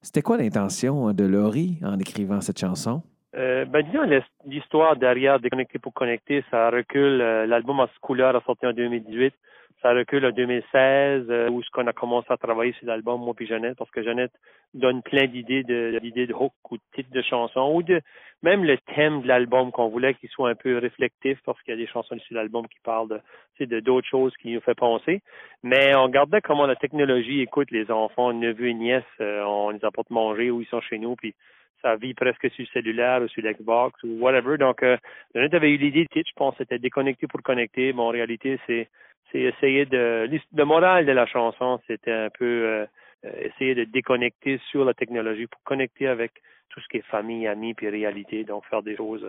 c'était 0.00 0.22
quoi 0.22 0.38
l'intention 0.38 1.12
de 1.12 1.24
Laurie 1.24 1.78
en 1.82 1.98
écrivant 1.98 2.40
cette 2.40 2.58
chanson? 2.58 3.02
Euh, 3.36 3.64
ben, 3.64 3.82
disons, 3.82 4.02
l'his- 4.02 4.22
l'histoire 4.44 4.96
derrière 4.96 5.38
Déconnecté 5.38 5.78
pour 5.78 5.94
connecter, 5.94 6.44
ça 6.50 6.70
recule. 6.70 7.20
euh, 7.20 7.46
L'album 7.46 7.80
en 7.80 7.88
couleur 8.00 8.34
a 8.34 8.40
sorti 8.42 8.66
en 8.66 8.72
2018. 8.72 9.34
Ça 9.82 9.92
recule 9.94 10.26
en 10.26 10.30
2016, 10.32 11.26
euh, 11.30 11.48
où 11.48 11.62
ce 11.62 11.70
qu'on 11.70 11.86
a 11.86 11.92
commencé 11.94 12.26
à 12.30 12.36
travailler 12.36 12.72
sur 12.74 12.86
l'album, 12.86 13.18
moi 13.22 13.32
puis 13.34 13.46
Jeannette, 13.46 13.78
parce 13.78 13.90
que 13.90 14.02
Jeannette 14.02 14.32
donne 14.74 15.00
plein 15.02 15.26
d'idées 15.26 15.62
de 15.62 15.98
d'idées 16.02 16.26
de 16.26 16.34
hook 16.34 16.52
ou 16.70 16.76
de 16.76 16.82
titres 16.94 17.10
de 17.12 17.22
chansons, 17.22 17.72
ou 17.74 17.82
de 17.82 18.02
même 18.42 18.62
le 18.64 18.76
thème 18.94 19.22
de 19.22 19.28
l'album 19.28 19.72
qu'on 19.72 19.88
voulait 19.88 20.12
qu'il 20.14 20.28
soit 20.28 20.50
un 20.50 20.54
peu 20.54 20.76
réflectif, 20.78 21.38
parce 21.46 21.60
qu'il 21.62 21.72
y 21.74 21.78
a 21.78 21.80
des 21.80 21.86
chansons 21.90 22.18
sur 22.18 22.34
l'album 22.36 22.66
qui 22.68 22.78
parlent 22.84 23.08
de 23.08 23.16
tu 23.56 23.64
sais, 23.64 23.66
de 23.66 23.80
d'autres 23.80 24.08
choses 24.08 24.36
qui 24.36 24.52
nous 24.52 24.60
fait 24.60 24.74
penser. 24.74 25.22
Mais 25.62 25.94
on 25.96 26.02
regardait 26.04 26.42
comment 26.42 26.66
la 26.66 26.76
technologie 26.76 27.40
écoute 27.40 27.70
les 27.70 27.90
enfants, 27.90 28.32
neveux 28.34 28.68
et 28.68 28.74
nièces, 28.74 29.04
on 29.20 29.70
les 29.70 29.82
apporte 29.84 30.10
manger 30.10 30.50
ou 30.50 30.60
ils 30.60 30.66
sont 30.66 30.80
chez 30.82 30.98
nous, 30.98 31.16
puis 31.16 31.34
ça 31.82 31.96
vit 31.96 32.14
presque 32.14 32.50
sur 32.50 32.64
le 32.64 32.72
cellulaire 32.72 33.22
ou 33.22 33.28
sur 33.28 33.42
l'Xbox 33.42 34.02
ou 34.02 34.18
whatever. 34.20 34.58
Donc, 34.58 34.82
euh, 34.82 34.96
avait 35.34 35.72
eu 35.72 35.76
l'idée 35.76 36.06
je 36.14 36.32
pense, 36.36 36.54
c'était 36.58 36.78
déconnecté 36.78 37.26
pour 37.26 37.42
connecter. 37.42 37.92
Mais 37.92 38.02
en 38.02 38.08
réalité, 38.08 38.58
c'est 38.66 38.88
c'est 39.32 39.42
essayer 39.42 39.86
de... 39.86 40.28
Le 40.56 40.64
moral 40.64 41.06
de 41.06 41.12
la 41.12 41.24
chanson, 41.24 41.80
c'était 41.86 42.10
un 42.10 42.30
peu... 42.30 42.44
euh, 42.44 42.86
euh, 43.26 43.30
essayer 43.42 43.74
de 43.74 43.84
déconnecter 43.84 44.58
sur 44.70 44.84
la 44.84 44.94
technologie 44.94 45.46
pour 45.46 45.62
connecter 45.62 46.06
avec 46.06 46.32
tout 46.70 46.80
ce 46.80 46.88
qui 46.88 46.98
est 46.98 47.06
famille, 47.06 47.46
amis, 47.46 47.74
puis 47.74 47.88
réalité. 47.90 48.44
Donc, 48.44 48.64
faire 48.66 48.82
des 48.82 48.96
choses 48.96 49.24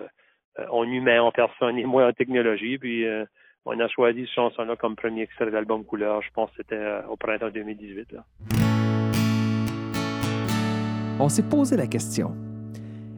euh, 0.60 0.66
en 0.70 0.84
humain, 0.84 1.22
en 1.22 1.32
personne 1.32 1.78
et 1.78 1.86
moins 1.86 2.08
en 2.08 2.14
technologie. 2.14 2.78
Puis, 2.78 3.06
euh, 3.06 3.26
on 3.66 3.78
a 3.80 3.88
choisi 3.90 4.22
cette 4.22 4.36
chanson-là 4.36 4.78
comme 4.78 4.96
premier 4.96 5.24
extrait 5.24 5.46
de 5.46 5.52
l'album 5.52 5.84
Couleur. 5.84 6.22
Je 6.22 6.30
pense 6.34 6.50
que 6.52 6.58
c'était 6.58 6.76
euh, 6.76 7.06
au 7.08 7.18
printemps 7.18 7.50
2018. 7.50 8.14
Là. 8.14 8.24
On 11.24 11.30
s'est 11.30 11.48
posé 11.48 11.78
la 11.78 11.86
question. 11.86 12.32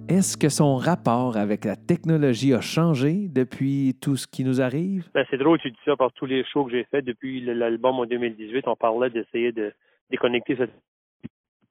Est-ce 0.10 0.36
que 0.36 0.50
son 0.50 0.76
rapport 0.76 1.38
avec 1.38 1.64
la 1.64 1.78
technologie 1.78 2.54
a 2.54 2.60
changé 2.60 3.30
depuis 3.30 3.96
tout 4.02 4.18
ce 4.18 4.28
qui 4.28 4.44
nous 4.44 4.60
arrive? 4.60 5.10
Ben, 5.14 5.26
c'est 5.32 5.38
drôle, 5.38 5.58
tu 5.60 5.72
dis 5.72 5.80
ça 5.86 5.96
par 5.96 6.12
tous 6.12 6.26
les 6.26 6.44
shows 6.44 6.66
que 6.66 6.72
j'ai 6.72 6.84
faits 6.92 7.06
depuis 7.06 7.40
l'album 7.40 7.98
en 8.00 8.06
2018. 8.06 8.68
On 8.68 8.76
parlait 8.76 9.10
d'essayer 9.10 9.54
de 9.54 9.72
déconnecter 10.12 10.58
ça 10.58 10.66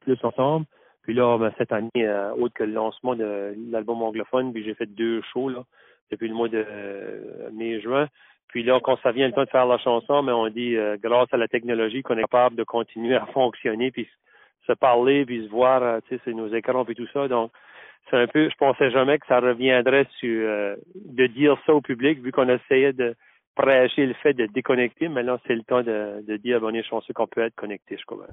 plus 0.01 0.17
ensemble. 0.23 0.65
Puis 1.03 1.13
là, 1.13 1.37
ben, 1.37 1.53
cette 1.59 1.71
année, 1.71 1.91
euh, 1.97 2.33
autre 2.33 2.55
que 2.55 2.65
le 2.65 2.73
lancement 2.73 3.15
de 3.15 3.55
l'album 3.71 4.01
anglophone, 4.01 4.55
puis 4.55 4.65
j'ai 4.65 4.75
fait 4.75 4.87
deux 4.87 5.21
shows 5.35 5.51
là, 5.51 5.65
depuis 6.11 6.29
le 6.29 6.35
mois 6.35 6.49
de 6.49 6.65
euh, 6.67 7.51
mai-juin. 7.53 8.09
Puis 8.49 8.63
là, 8.63 8.81
quand 8.83 8.99
ça 9.03 9.13
vient 9.13 9.27
le 9.27 9.35
temps 9.35 9.45
de 9.45 9.51
faire 9.51 9.67
la 9.67 9.77
chanson, 9.77 10.23
mais 10.23 10.33
on 10.33 10.49
dit 10.49 10.77
euh, 10.77 10.97
grâce 10.99 11.29
à 11.33 11.37
la 11.37 11.49
technologie 11.49 12.03
qu'on 12.03 12.17
est 12.17 12.23
capable 12.23 12.57
de 12.57 12.65
continuer 12.65 13.17
à 13.17 13.27
fonctionner, 13.27 13.91
puis 13.91 14.09
se 14.67 14.73
parler, 14.73 15.25
puis 15.25 15.45
se 15.45 15.51
voir, 15.51 15.83
euh, 15.83 15.99
tu 16.09 16.15
sais, 16.15 16.23
c'est 16.25 16.35
nos 16.35 16.53
écrans 16.53 16.85
puis 16.85 16.95
tout 16.95 17.09
ça. 17.13 17.29
Donc, 17.29 17.51
c'est 18.11 18.17
un 18.17 18.27
peu, 18.27 18.49
je 18.49 18.57
pensais 18.57 18.91
jamais 18.91 19.19
que 19.19 19.27
ça 19.27 19.41
reviendrait 19.41 20.07
sur 20.19 20.49
euh, 20.49 20.77
de 20.95 21.27
dire 21.27 21.57
ça 21.67 21.75
au 21.75 21.81
public, 21.81 22.21
vu 22.21 22.33
qu'on 22.33 22.49
essayait 22.49 22.93
de 22.93 23.15
prêcher 23.55 24.07
le 24.07 24.15
fait 24.15 24.35
de 24.35 24.47
déconnecter. 24.47 25.09
Maintenant, 25.09 25.39
c'est 25.47 25.55
le 25.55 25.63
temps 25.63 25.83
de, 25.83 26.25
de 26.27 26.37
dire, 26.37 26.61
bon, 26.61 26.69
on 26.69 26.75
est 26.75 26.83
chanceux 26.83 27.13
qu'on 27.13 27.27
peut 27.27 27.43
être 27.43 27.55
connecté, 27.55 27.97
je 27.99 28.05
crois. 28.05 28.27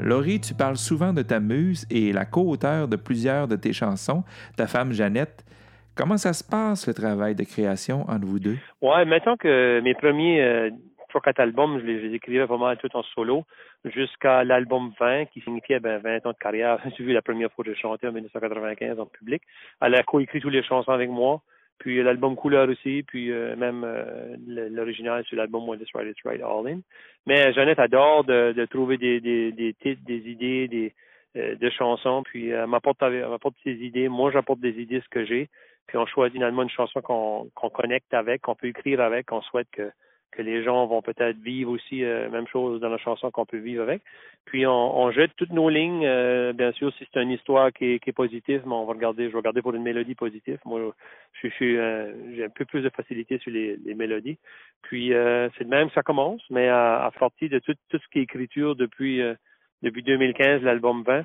Laurie, 0.00 0.40
tu 0.40 0.54
parles 0.54 0.76
souvent 0.76 1.12
de 1.12 1.22
ta 1.22 1.40
muse 1.40 1.84
et 1.90 2.12
la 2.12 2.24
co-auteure 2.24 2.86
de 2.86 2.96
plusieurs 2.96 3.48
de 3.48 3.56
tes 3.56 3.72
chansons, 3.72 4.22
ta 4.56 4.66
femme 4.66 4.92
Jeannette. 4.92 5.44
Comment 5.96 6.16
ça 6.16 6.32
se 6.32 6.44
passe, 6.44 6.86
le 6.86 6.94
travail 6.94 7.34
de 7.34 7.42
création 7.42 8.02
entre 8.02 8.24
vous 8.24 8.38
deux? 8.38 8.56
Ouais, 8.80 9.04
mettons 9.04 9.36
que 9.36 9.80
mes 9.80 9.94
premiers 9.94 10.40
euh, 10.40 10.70
trois, 11.08 11.20
quatre 11.20 11.40
albums, 11.40 11.80
je 11.80 11.84
les, 11.84 12.14
écrivais 12.14 12.46
mal 12.46 12.76
tout 12.78 12.94
en 12.94 13.02
solo, 13.02 13.44
jusqu'à 13.84 14.44
l'album 14.44 14.92
20, 14.98 15.26
qui 15.26 15.40
signifiait 15.40 15.80
ben, 15.80 15.98
20 15.98 16.26
ans 16.26 16.32
de 16.32 16.38
carrière. 16.38 16.78
J'ai 16.96 17.04
vu 17.04 17.12
la 17.12 17.22
première 17.22 17.50
fois 17.52 17.64
que 17.64 17.72
j'ai 17.72 17.80
chanté 17.80 18.06
en 18.06 18.12
1995 18.12 18.98
en 18.98 19.06
public. 19.06 19.42
Elle 19.80 19.94
a 19.94 20.02
coécrit 20.02 20.40
toutes 20.40 20.52
les 20.52 20.62
chansons 20.62 20.92
avec 20.92 21.10
moi. 21.10 21.42
Puis 21.78 22.02
l'album 22.02 22.34
Couleur 22.34 22.68
aussi, 22.68 23.04
puis 23.04 23.30
euh, 23.30 23.54
même 23.54 23.84
euh, 23.84 24.36
l'original 24.46 25.24
sur 25.24 25.36
l'album 25.36 25.68
When 25.68 25.80
It's 25.80 25.90
Right, 25.94 26.08
It's 26.08 26.24
Right, 26.24 26.42
All 26.42 26.66
In. 26.66 26.80
Mais 27.24 27.52
Jeannette 27.52 27.78
adore 27.78 28.24
de, 28.24 28.52
de 28.52 28.64
trouver 28.66 28.96
des, 28.96 29.20
des, 29.20 29.52
des 29.52 29.74
titres, 29.74 30.02
des 30.04 30.28
idées, 30.28 30.66
des 30.66 30.92
euh, 31.36 31.54
de 31.54 31.70
chansons, 31.70 32.22
puis 32.24 32.48
elle 32.48 32.66
m'apporte 32.66 33.00
elle 33.02 33.28
m'apporte 33.28 33.54
ses 33.62 33.74
idées. 33.74 34.08
Moi, 34.08 34.32
j'apporte 34.32 34.60
des 34.60 34.80
idées, 34.80 35.00
ce 35.00 35.08
que 35.08 35.24
j'ai. 35.24 35.48
Puis 35.86 35.96
on 35.96 36.06
choisit 36.06 36.34
finalement 36.34 36.62
une 36.64 36.70
chanson 36.70 37.00
qu'on 37.00 37.48
qu'on 37.54 37.70
connecte 37.70 38.12
avec, 38.12 38.42
qu'on 38.42 38.56
peut 38.56 38.66
écrire 38.66 39.00
avec, 39.00 39.26
qu'on 39.26 39.42
souhaite 39.42 39.68
que 39.70 39.90
que 40.32 40.42
les 40.42 40.62
gens 40.62 40.86
vont 40.86 41.02
peut-être 41.02 41.38
vivre 41.38 41.70
aussi 41.70 42.04
euh, 42.04 42.28
même 42.30 42.46
chose 42.46 42.80
dans 42.80 42.88
la 42.88 42.98
chanson 42.98 43.30
qu'on 43.30 43.46
peut 43.46 43.58
vivre 43.58 43.82
avec. 43.82 44.02
Puis 44.44 44.66
on, 44.66 44.98
on 44.98 45.10
jette 45.10 45.32
toutes 45.36 45.52
nos 45.52 45.68
lignes. 45.68 46.06
euh, 46.06 46.52
bien 46.52 46.72
sûr, 46.72 46.92
si 46.94 47.06
c'est 47.12 47.22
une 47.22 47.30
histoire 47.30 47.72
qui 47.72 47.92
est, 47.92 47.98
qui 47.98 48.10
est 48.10 48.14
positive, 48.14 48.62
mais 48.66 48.72
on 48.72 48.86
va 48.86 48.94
regarder, 48.94 49.24
je 49.26 49.32
vais 49.32 49.38
regarder 49.38 49.62
pour 49.62 49.74
une 49.74 49.82
mélodie 49.82 50.14
positive. 50.14 50.58
Moi, 50.64 50.94
je, 51.42 51.48
suis 51.48 51.76
euh, 51.76 52.34
j'ai 52.34 52.44
un 52.44 52.48
peu 52.48 52.64
plus 52.64 52.82
de 52.82 52.88
facilité 52.90 53.38
sur 53.38 53.50
les, 53.50 53.76
les 53.76 53.94
mélodies. 53.94 54.38
Puis 54.82 55.12
euh, 55.12 55.48
c'est 55.56 55.64
de 55.64 55.68
même 55.68 55.88
que 55.88 55.94
ça 55.94 56.02
commence, 56.02 56.42
mais 56.50 56.68
à, 56.68 57.04
à 57.04 57.10
partir 57.10 57.50
de 57.50 57.58
tout, 57.58 57.74
tout 57.88 57.98
ce 57.98 58.08
qui 58.10 58.20
est 58.20 58.22
écriture 58.22 58.76
depuis 58.76 59.20
euh, 59.20 59.34
depuis 59.82 60.02
2015, 60.02 60.62
l'album 60.62 61.02
20. 61.02 61.24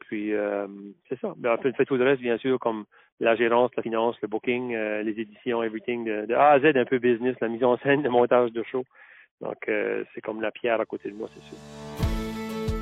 Puis 0.00 0.34
euh, 0.34 0.66
c'est 1.08 1.18
ça. 1.20 1.32
Ben, 1.36 1.56
on 1.58 1.72
fait 1.72 1.84
tout 1.84 1.96
le 1.96 2.04
reste, 2.04 2.20
bien 2.20 2.38
sûr, 2.38 2.58
comme 2.58 2.84
la 3.20 3.36
gérance, 3.36 3.70
la 3.76 3.82
finance, 3.82 4.16
le 4.22 4.28
booking, 4.28 4.74
euh, 4.74 5.02
les 5.02 5.20
éditions, 5.20 5.62
everything, 5.62 6.04
de, 6.04 6.26
de 6.26 6.34
A 6.34 6.50
à 6.52 6.60
Z, 6.60 6.76
un 6.76 6.84
peu 6.84 6.98
business, 6.98 7.36
la 7.40 7.48
mise 7.48 7.64
en 7.64 7.76
scène, 7.78 8.02
le 8.02 8.10
montage 8.10 8.52
de 8.52 8.62
show. 8.62 8.84
Donc, 9.40 9.68
euh, 9.68 10.04
c'est 10.14 10.20
comme 10.20 10.40
la 10.40 10.50
pierre 10.50 10.80
à 10.80 10.84
côté 10.84 11.10
de 11.10 11.14
moi, 11.14 11.28
c'est 11.34 11.42
sûr. 11.42 11.56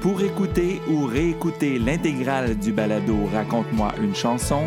Pour 0.02 0.20
écouter 0.22 0.80
ou 0.90 1.06
réécouter 1.06 1.78
l'intégrale 1.78 2.58
du 2.58 2.72
balado 2.72 3.16
Raconte-moi 3.32 3.92
une 4.00 4.14
chanson, 4.14 4.64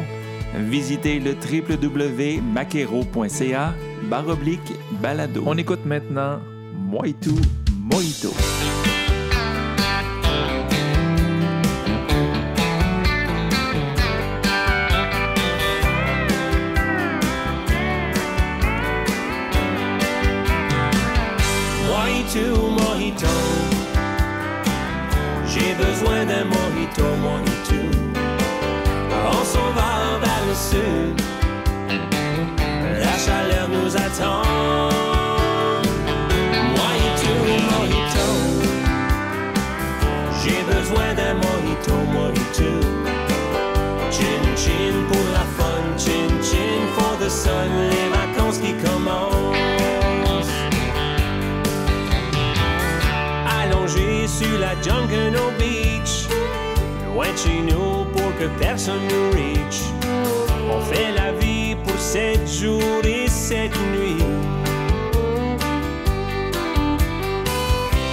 visitez 0.55 1.19
le 1.19 1.31
www.maquero.ca 1.31 3.73
baroblique 4.09 4.73
balado. 5.01 5.43
On 5.45 5.57
écoute 5.57 5.85
maintenant 5.85 6.39
Moitou 6.73 7.35
Mojito. 7.91 8.31
J'ai 25.47 25.73
besoin 25.73 26.25
d'un 26.25 26.45
mojito, 26.45 27.03
mojito. 27.23 27.81
On 29.31 29.43
s'en 29.43 29.71
va 29.71 30.19
vers 30.21 30.45
le 30.47 30.53
sud. 30.53 31.38
Jungle 54.81 55.37
Beach, 55.57 56.27
loin 57.05 57.27
chez 57.35 57.61
nous 57.61 58.05
pour 58.13 58.33
que 58.39 58.47
personne 58.59 59.01
nous 59.09 59.31
reach. 59.31 59.81
On 60.71 60.79
fait 60.81 61.11
la 61.11 61.33
vie 61.33 61.75
pour 61.83 61.99
sept 61.99 62.47
jours 62.47 63.03
et 63.03 63.27
sept 63.27 63.71
nuits. 63.91 64.23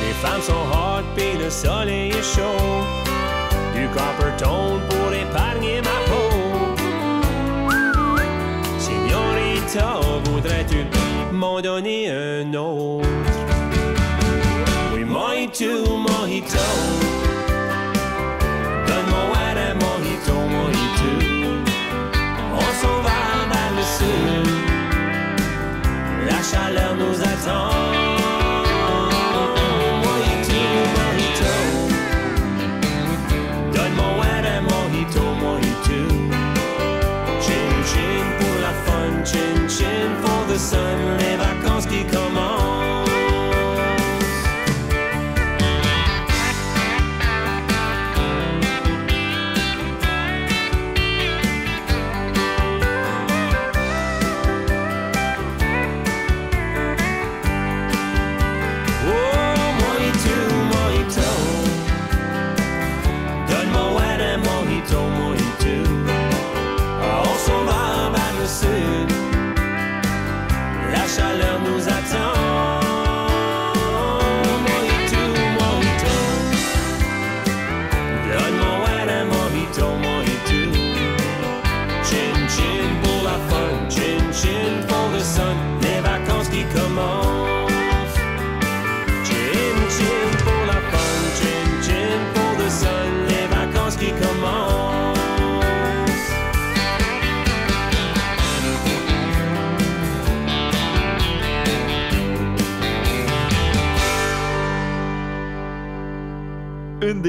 Les 0.02 0.14
femmes 0.20 0.42
sont 0.42 0.52
hot 0.52 1.05
puis 1.14 1.38
le 1.38 1.50
soleil 1.50 2.11
est 2.11 2.35
chaud. 2.35 2.85
Du 3.74 3.87
copper 3.88 4.33
tone 4.37 4.81
pour 4.88 5.12
épargner 5.12 5.81
ma 5.83 5.98
peau. 6.11 6.31
Signorita, 8.79 10.00
voudrais-tu? 10.24 10.85
M'en 11.33 11.61
donner 11.61 12.11
un 12.11 12.55
autre? 12.55 13.07
Oui, 15.59 15.66
mojito, 15.69 15.97
mojito. 15.97 16.59
Donne-moi 16.59 17.26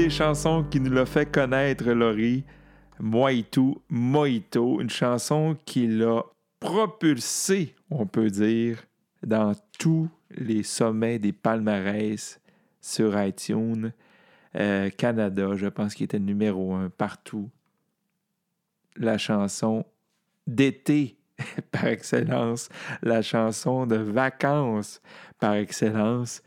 des 0.08 0.14
chansons 0.14 0.64
qui 0.64 0.80
nous 0.80 0.90
l'a 0.90 1.04
fait 1.04 1.30
connaître, 1.30 1.84
Laurie, 1.90 2.42
Moito, 2.98 3.82
Moito, 3.90 4.80
une 4.80 4.88
chanson 4.88 5.54
qui 5.66 5.86
l'a 5.86 6.22
propulsé, 6.60 7.74
on 7.90 8.06
peut 8.06 8.30
dire, 8.30 8.82
dans 9.22 9.52
tous 9.78 10.08
les 10.30 10.62
sommets 10.62 11.18
des 11.18 11.34
palmarès 11.34 12.40
sur 12.80 13.22
iTunes. 13.22 13.92
Euh, 14.56 14.88
Canada, 14.88 15.50
je 15.56 15.66
pense 15.66 15.94
qu'il 15.94 16.04
était 16.04 16.18
numéro 16.18 16.72
un 16.72 16.88
partout. 16.88 17.50
La 18.96 19.18
chanson 19.18 19.84
d'été 20.46 21.18
par 21.70 21.84
excellence, 21.88 22.70
la 23.02 23.20
chanson 23.20 23.86
de 23.86 23.96
vacances 23.96 25.02
par 25.38 25.52
excellence. 25.52 26.42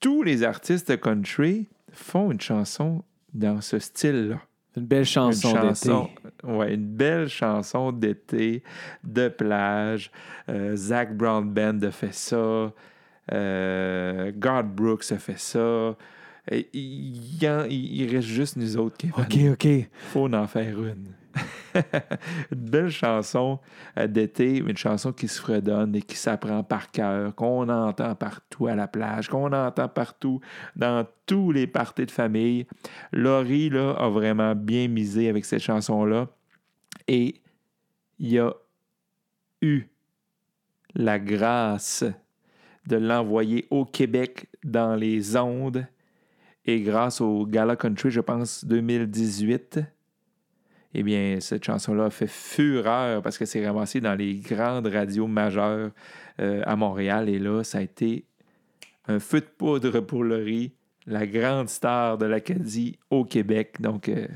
Tous 0.00 0.22
les 0.22 0.42
artistes 0.42 1.00
country 1.00 1.70
font 1.92 2.30
une 2.30 2.40
chanson 2.40 3.04
dans 3.32 3.60
ce 3.60 3.78
style-là. 3.78 4.40
Une 4.76 4.86
belle 4.86 5.04
chanson, 5.04 5.54
Une 5.54 5.68
d'été. 5.68 5.90
ouais, 6.44 6.74
une 6.74 6.86
belle 6.86 7.28
chanson 7.28 7.92
d'été, 7.92 8.62
de 9.04 9.28
plage. 9.28 10.10
Euh, 10.48 10.74
Zach 10.76 11.14
Brown 11.14 11.48
Band 11.52 11.78
a 11.82 11.90
fait 11.90 12.14
ça. 12.14 12.72
Euh, 13.32 14.32
God 14.34 14.74
Brooks 14.74 15.12
a 15.12 15.18
fait 15.18 15.38
ça. 15.38 15.94
Il, 16.50 18.08
reste 18.10 18.26
juste 18.26 18.56
nous 18.56 18.76
autres 18.76 18.96
qui 18.96 19.10
OK, 19.16 19.52
OK. 19.52 19.68
faut 20.12 20.32
en 20.32 20.46
faire 20.46 20.82
une. 20.82 21.08
une 21.74 22.58
belle 22.58 22.90
chanson 22.90 23.58
euh, 23.98 24.06
d'été, 24.06 24.58
une 24.58 24.76
chanson 24.76 25.12
qui 25.12 25.28
se 25.28 25.40
fredonne 25.40 25.94
et 25.96 26.02
qui 26.02 26.16
s'apprend 26.16 26.62
par 26.62 26.90
cœur, 26.90 27.34
qu'on 27.34 27.68
entend 27.68 28.14
partout 28.14 28.66
à 28.66 28.74
la 28.74 28.88
plage, 28.88 29.28
qu'on 29.28 29.52
entend 29.52 29.88
partout 29.88 30.40
dans 30.76 31.06
tous 31.26 31.52
les 31.52 31.66
parties 31.66 32.06
de 32.06 32.10
famille. 32.10 32.66
Laurie 33.12 33.70
a 33.76 34.08
vraiment 34.08 34.54
bien 34.54 34.88
misé 34.88 35.28
avec 35.28 35.44
cette 35.44 35.62
chanson-là 35.62 36.28
et 37.08 37.40
il 38.18 38.38
a 38.38 38.52
eu 39.60 39.84
la 40.94 41.18
grâce 41.18 42.04
de 42.86 42.96
l'envoyer 42.96 43.66
au 43.70 43.84
Québec 43.84 44.48
dans 44.64 44.94
les 44.94 45.36
ondes 45.36 45.86
et 46.64 46.80
grâce 46.80 47.20
au 47.20 47.46
Gala 47.46 47.76
Country, 47.76 48.10
je 48.10 48.20
pense, 48.20 48.64
2018, 48.64 49.80
eh 50.94 51.02
bien, 51.02 51.38
cette 51.40 51.64
chanson-là 51.64 52.10
fait 52.10 52.28
fureur 52.28 53.22
parce 53.22 53.38
que 53.38 53.44
c'est 53.46 53.66
ramassé 53.66 54.00
dans 54.00 54.14
les 54.14 54.36
grandes 54.36 54.86
radios 54.86 55.26
majeures 55.26 55.90
euh, 56.40 56.62
à 56.66 56.76
Montréal. 56.76 57.28
Et 57.28 57.38
là, 57.38 57.62
ça 57.64 57.78
a 57.78 57.80
été 57.80 58.26
un 59.08 59.18
feu 59.18 59.40
de 59.40 59.46
poudre 59.46 60.00
pour 60.00 60.22
Laurie, 60.22 60.72
la 61.06 61.26
grande 61.26 61.68
star 61.68 62.18
de 62.18 62.26
l'Acadie 62.26 62.98
au 63.10 63.24
Québec. 63.24 63.76
Donc, 63.80 64.08
euh, 64.08 64.26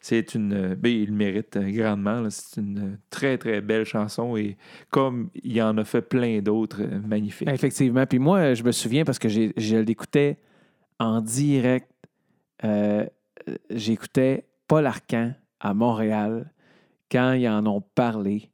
c'est 0.00 0.34
une. 0.34 0.52
euh, 0.52 0.74
ben, 0.74 0.92
il 0.92 1.12
mérite 1.12 1.56
grandement. 1.58 2.28
C'est 2.28 2.60
une 2.60 2.98
très, 3.08 3.38
très 3.38 3.62
belle 3.62 3.86
chanson. 3.86 4.36
Et 4.36 4.58
comme 4.90 5.30
il 5.42 5.60
en 5.62 5.78
a 5.78 5.84
fait 5.84 6.02
plein 6.02 6.40
d'autres 6.40 6.82
magnifiques. 6.82 7.48
Effectivement. 7.48 8.04
Puis 8.04 8.18
moi, 8.18 8.52
je 8.52 8.62
me 8.62 8.72
souviens 8.72 9.04
parce 9.04 9.18
que 9.18 9.30
je 9.30 9.76
l'écoutais 9.76 10.36
en 10.98 11.22
direct. 11.22 11.90
J'écoutais 13.70 14.44
Paul 14.68 14.86
Arcan 14.86 15.32
à 15.64 15.74
Montréal 15.74 16.52
quand 17.10 17.32
ils 17.32 17.48
en 17.48 17.66
ont 17.66 17.80
parlé. 17.94 18.50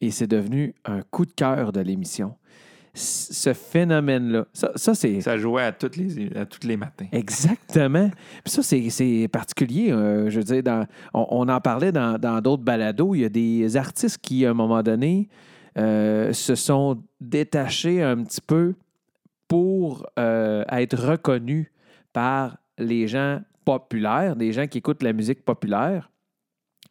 Et 0.00 0.10
c'est 0.10 0.26
devenu 0.28 0.74
un 0.84 1.02
coup 1.02 1.26
de 1.26 1.32
cœur 1.32 1.72
de 1.72 1.80
l'émission. 1.80 2.34
Ce 2.94 3.54
phénomène-là, 3.54 4.44
ça, 4.52 4.70
ça, 4.74 4.94
c'est. 4.94 5.22
Ça 5.22 5.38
jouait 5.38 5.62
à, 5.62 5.72
toutes 5.72 5.96
les, 5.96 6.36
à 6.36 6.44
tous 6.44 6.66
les 6.66 6.76
matins. 6.76 7.06
Exactement. 7.10 8.10
Puis 8.44 8.52
ça, 8.52 8.62
c'est- 8.62 8.90
c'est 8.90 9.28
particulier. 9.28 9.90
euh, 9.90 10.28
je 10.28 10.38
veux 10.40 10.44
dire, 10.44 10.62
dans- 10.62 10.86
on, 11.14 11.26
on 11.30 11.48
en 11.48 11.60
parlait 11.60 11.90
dans 11.92 12.18
dans 12.18 12.40
d'autres 12.42 12.62
balados. 12.64 13.14
Il 13.14 13.22
y 13.22 13.24
a 13.24 13.30
des 13.30 13.76
artistes 13.78 14.18
qui, 14.18 14.44
à 14.44 14.50
un 14.50 14.54
moment 14.54 14.82
donné, 14.82 15.30
euh, 15.78 16.34
se 16.34 16.54
sont 16.54 17.02
détachés 17.18 18.02
un 18.02 18.22
petit 18.24 18.42
peu 18.42 18.74
pour 19.48 20.06
euh, 20.18 20.64
être 20.70 20.98
reconnus 20.98 21.68
par 22.12 22.58
les 22.76 23.08
gens 23.08 23.40
populaires, 23.64 24.36
des 24.36 24.52
gens 24.52 24.66
qui 24.66 24.78
écoutent 24.78 25.02
la 25.02 25.12
musique 25.12 25.44
populaire. 25.44 26.10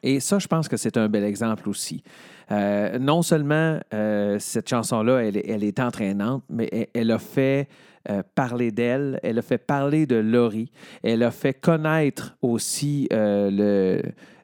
Et 0.04 0.20
ça, 0.20 0.40
je 0.40 0.48
pense 0.48 0.68
que 0.68 0.78
c'est 0.78 0.98
un 0.98 1.08
bel 1.10 1.24
exemple 1.24 1.70
aussi. 1.70 2.04
Euh, 2.52 2.98
non 2.98 3.22
seulement 3.22 3.80
euh, 3.94 4.38
cette 4.40 4.68
chanson-là, 4.70 5.20
elle, 5.20 5.38
est- 5.38 5.48
elle 5.48 5.64
est 5.64 5.80
entraînante, 5.80 6.44
mais 6.50 6.90
elle, 6.94 7.12
a 7.12 7.20
fait 7.20 7.68
euh, 8.10 8.24
parler 8.34 8.72
d'elle, 8.72 9.20
elle 9.22 9.38
a 9.38 9.42
fait 9.44 9.60
parler 9.60 10.08
de 10.08 10.16
Laurie, 10.16 10.72
elle 11.04 11.22
a 11.24 11.30
fait 11.32 11.54
connaître 11.54 12.36
aussi 12.42 13.08
le- 13.12 14.02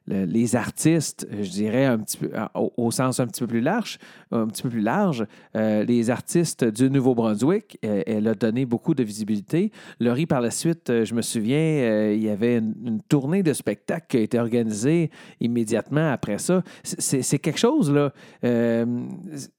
le- 0.08 0.24
les 0.24 0.56
artistes, 0.56 1.26
je 1.30 1.48
dirais 1.50 1.86
peu, 2.18 2.30
au, 2.54 2.90
sens 2.90 3.20
un 3.20 3.26
petit 3.26 3.40
peu 3.40 3.46
plus 3.46 3.60
large, 3.60 3.98
un 4.32 4.46
petit 4.46 4.62
peu 4.62 4.70
plus 4.70 4.80
large, 4.80 5.26
euh, 5.56 5.84
les 5.84 6.10
artistes 6.10 6.64
du 6.64 6.90
Nouveau-Brunswick. 6.90 7.78
Euh, 7.84 8.02
elle 8.06 8.26
a 8.28 8.34
donné 8.34 8.64
beaucoup 8.64 8.94
de 8.94 9.02
visibilité. 9.02 9.70
Laurie, 10.00 10.26
par 10.26 10.40
la 10.40 10.50
suite, 10.50 10.90
euh, 10.90 11.04
je 11.04 11.14
me 11.14 11.22
souviens, 11.22 11.58
euh, 11.58 12.14
il 12.14 12.22
y 12.22 12.28
avait 12.30 12.56
une, 12.58 13.00
tournée 13.08 13.42
de 13.42 13.52
spectacles 13.52 14.06
qui 14.08 14.16
a 14.16 14.20
été 14.20 14.38
organisée 14.38 15.10
immédiatement 15.40 16.10
après 16.10 16.38
ça. 16.38 16.62
C'est- 16.82 17.22
quelque 17.38 17.58
chose, 17.58 17.92
là. 17.92 18.12
euh, 18.44 18.84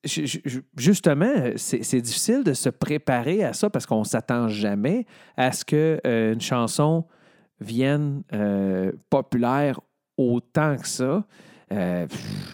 ju- 0.04 0.26
ju- 0.26 0.64
justement, 0.76 1.32
c'est 1.56 2.02
difficile 2.02 2.44
de 2.44 2.54
se 2.54 2.70
préparer 2.70 3.44
à 3.44 3.54
ça 3.54 3.70
parce 3.70 3.86
qu'on 3.86 4.00
ne 4.00 4.04
s'attend 4.06 4.48
jamais 4.50 5.06
à 5.38 5.52
ce 5.52 5.64
qu'une 5.66 6.42
chanson 6.42 7.06
vienne 7.62 8.24
euh, 8.34 8.92
populaire 9.10 9.80
autant 10.20 10.76
que 10.76 10.88
ça. 10.88 11.24
Euh, 11.72 12.08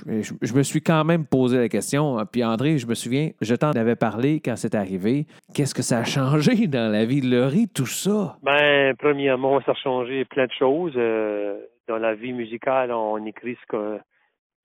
je, 0.05 0.53
me 0.53 0.63
suis 0.63 0.81
quand 0.81 1.03
même 1.05 1.25
posé 1.25 1.57
la 1.57 1.69
question. 1.69 2.17
Puis 2.31 2.43
André, 2.43 2.77
je 2.77 2.87
me 2.87 2.95
souviens, 2.95 3.29
je 3.41 3.55
t'en 3.55 3.71
avais 3.71 3.95
parlé 3.95 4.41
quand 4.43 4.55
c'est 4.57 4.75
arrivé. 4.75 5.25
Qu'est-ce 5.53 5.73
que 5.73 5.81
ça 5.81 5.99
a 5.99 6.03
changé 6.03 6.67
dans 6.67 6.91
la 6.91 7.05
vie 7.05 7.21
de 7.21 7.29
Laurie, 7.33 7.67
tout 7.73 7.85
ça? 7.85 8.37
Ben, 8.43 8.93
premièrement, 8.97 9.61
ça 9.61 9.71
a 9.71 9.75
changé 9.75 10.25
plein 10.25 10.47
de 10.47 10.51
choses. 10.51 10.93
Euh, 10.97 11.57
dans 11.87 11.97
la 11.97 12.13
vie 12.13 12.33
musicale, 12.33 12.91
on 12.91 13.25
écrit 13.25 13.57
ce 13.61 13.65
que- 13.67 13.99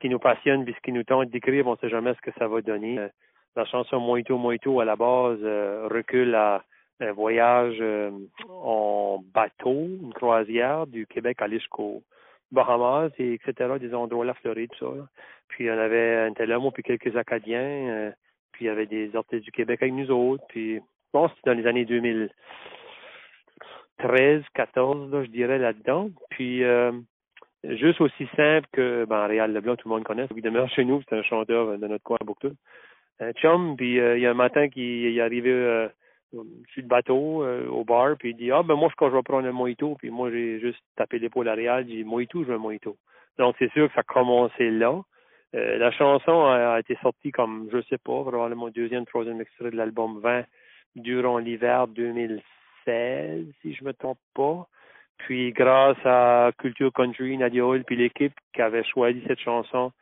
qui 0.01 0.09
nous 0.09 0.19
passionne, 0.19 0.65
puis 0.65 0.75
ce 0.75 0.81
qui 0.81 0.93
nous 0.93 1.05
tente 1.05 1.31
d'écrire, 1.31 1.67
on 1.67 1.73
ne 1.73 1.77
sait 1.77 1.91
jamais 1.91 2.15
ce 2.15 2.21
que 2.21 2.37
ça 2.39 2.49
va 2.49 2.61
donner. 2.61 2.99
Euh, 2.99 3.09
la 3.55 3.65
chanson 3.67 4.01
Moito 4.01 4.37
Moito, 4.39 4.81
à 4.81 4.85
la 4.85 4.97
base, 4.97 5.41
recule 5.91 6.35
à 6.35 6.63
un 7.01 7.13
voyage 7.13 7.83
en 8.49 9.23
bateau, 9.35 9.89
une 10.03 10.13
croisière 10.15 10.87
du 10.87 11.07
Québec 11.07 11.39
à 11.41 11.49
jusqu'au 11.49 12.03
Bahamas, 12.53 13.11
et 13.19 13.35
etc., 13.35 13.75
des 13.81 13.95
endroits 13.95 14.25
là, 14.25 14.35
Floride, 14.35 14.71
tout 14.79 14.87
ça. 14.87 14.97
là. 14.97 15.07
Puis 15.49 15.71
on 15.71 15.79
avait 15.79 16.17
un 16.17 16.33
tel 16.33 16.53
homme, 16.53 16.71
puis 16.73 16.83
quelques 16.83 17.17
Acadiens, 17.17 17.61
euh, 17.61 18.11
puis 18.53 18.65
il 18.65 18.69
y 18.69 18.71
avait 18.71 18.87
des 18.87 19.15
artistes 19.17 19.45
du 19.45 19.53
Québec 19.53 19.83
avec 19.83 19.95
nous 19.95 20.11
autres, 20.11 20.45
puis 20.49 20.81
bon, 21.13 21.29
c'était 21.29 21.51
dans 21.51 21.59
les 21.59 21.67
années 21.67 21.85
2000. 21.85 22.31
13, 23.99 24.43
14, 24.55 25.13
là, 25.13 25.25
je 25.25 25.31
dirais, 25.31 25.59
là-dedans. 25.59 26.11
Puis, 26.31 26.65
euh, 26.65 26.93
juste 27.65 28.01
aussi 28.01 28.27
simple 28.37 28.67
que, 28.73 29.05
ben, 29.05 29.27
Réal 29.27 29.53
Leblanc, 29.53 29.77
tout 29.77 29.89
le 29.89 29.95
monde 29.95 30.05
connaît, 30.05 30.27
il 30.35 30.43
demeure 30.43 30.69
chez 30.71 30.85
nous, 30.85 31.03
c'est 31.03 31.17
un 31.17 31.23
chanteur 31.23 31.79
de 31.79 31.87
notre 31.87 32.05
coin 32.05 32.17
à 32.21 32.25
Boucteux. 32.25 32.55
Un 33.21 33.33
chum, 33.33 33.77
puis 33.77 34.01
euh, 34.01 34.17
il 34.17 34.23
y 34.23 34.27
a 34.27 34.31
un 34.31 34.35
matin 34.35 34.69
qui 34.69 35.07
est 35.07 35.21
arrivé 35.21 35.51
euh, 35.51 35.89
sur 36.31 36.45
le 36.77 36.83
bateau, 36.83 37.43
euh, 37.43 37.67
au 37.69 37.85
bar, 37.85 38.17
puis 38.19 38.31
il 38.31 38.37
dit, 38.37 38.51
ah, 38.51 38.63
ben 38.63 38.75
moi, 38.75 38.89
je, 38.89 39.07
je 39.07 39.15
vais 39.15 39.23
prendre 39.23 39.49
un 39.49 39.53
mojito, 39.53 39.97
puis 39.99 40.11
moi, 40.11 40.31
j'ai 40.31 40.61
juste 40.61 40.81
tapé 40.97 41.19
l'épaule 41.19 41.49
à 41.49 41.55
Réal, 41.55 41.87
j'ai 41.89 41.97
dit, 41.97 42.05
mojito, 42.05 42.43
je 42.43 42.49
veux 42.49 42.55
un 42.55 42.59
mojito. 42.59 42.97
Donc, 43.39 43.57
c'est 43.59 43.73
sûr 43.73 43.89
que 43.89 43.95
ça 43.95 44.01
a 44.01 44.05
commencé 44.05 44.71
là. 44.71 45.01
Euh, 45.55 45.79
la 45.79 45.91
chanson 45.91 46.47
a, 46.47 46.79
été 46.79 46.97
sortie 47.03 47.33
comme, 47.33 47.69
je 47.73 47.83
sais 47.83 47.99
pas, 47.99 48.23
probablement 48.23 48.69
deuxième, 48.69 49.07
troisième 49.07 49.41
extrait 49.41 49.71
de 49.71 49.77
l'album 49.77 50.21
20 50.21 50.45
durant 50.97 51.39
l'hiver 51.39 51.89
2016, 51.89 53.47
si 53.61 53.75
je 53.75 53.85
me 53.85 53.93
trompe 53.93 54.19
pas. 54.35 54.67
Puis 55.19 55.53
grâce 55.53 55.99
à 56.05 56.51
Culture 56.59 56.93
Country, 56.93 57.37
Nadia 57.37 57.65
Hall, 57.65 57.85
puis 57.85 57.97
l'équipe 57.97 58.33
qui 58.55 58.63
avait 58.63 58.85
choisi 58.85 59.23
cette 59.27 59.41
chanson 59.41 59.93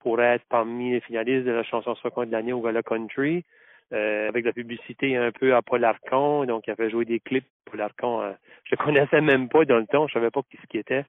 pour 0.00 0.20
être 0.20 0.44
parmi 0.48 0.92
les 0.92 1.00
finalistes 1.00 1.46
de 1.46 1.52
la 1.52 1.62
chanson 1.62 1.94
50 1.96 2.26
de 2.26 2.32
l'année 2.32 2.52
au 2.52 2.60
Gala 2.60 2.82
Country, 2.82 3.44
euh, 3.92 4.28
avec 4.28 4.44
la 4.44 4.52
publicité 4.52 5.16
un 5.16 5.30
peu 5.30 5.54
à 5.54 5.62
Paul 5.62 5.84
Arcon, 5.84 6.44
donc 6.44 6.66
il 6.66 6.70
avait 6.72 6.90
joué 6.90 7.04
des 7.04 7.20
clips 7.20 7.46
Paul 7.64 7.80
Arcon. 7.80 8.20
euh, 8.20 8.32
je 8.64 8.74
le 8.74 8.76
connaissais 8.84 9.20
même 9.20 9.48
pas 9.48 9.64
dans 9.64 9.78
le 9.78 9.86
temps, 9.86 10.06
je 10.08 10.14
savais 10.14 10.30
pas 10.30 10.42
qui 10.50 10.56
ce 10.56 10.66
qui 10.66 10.78
était. 10.78 11.04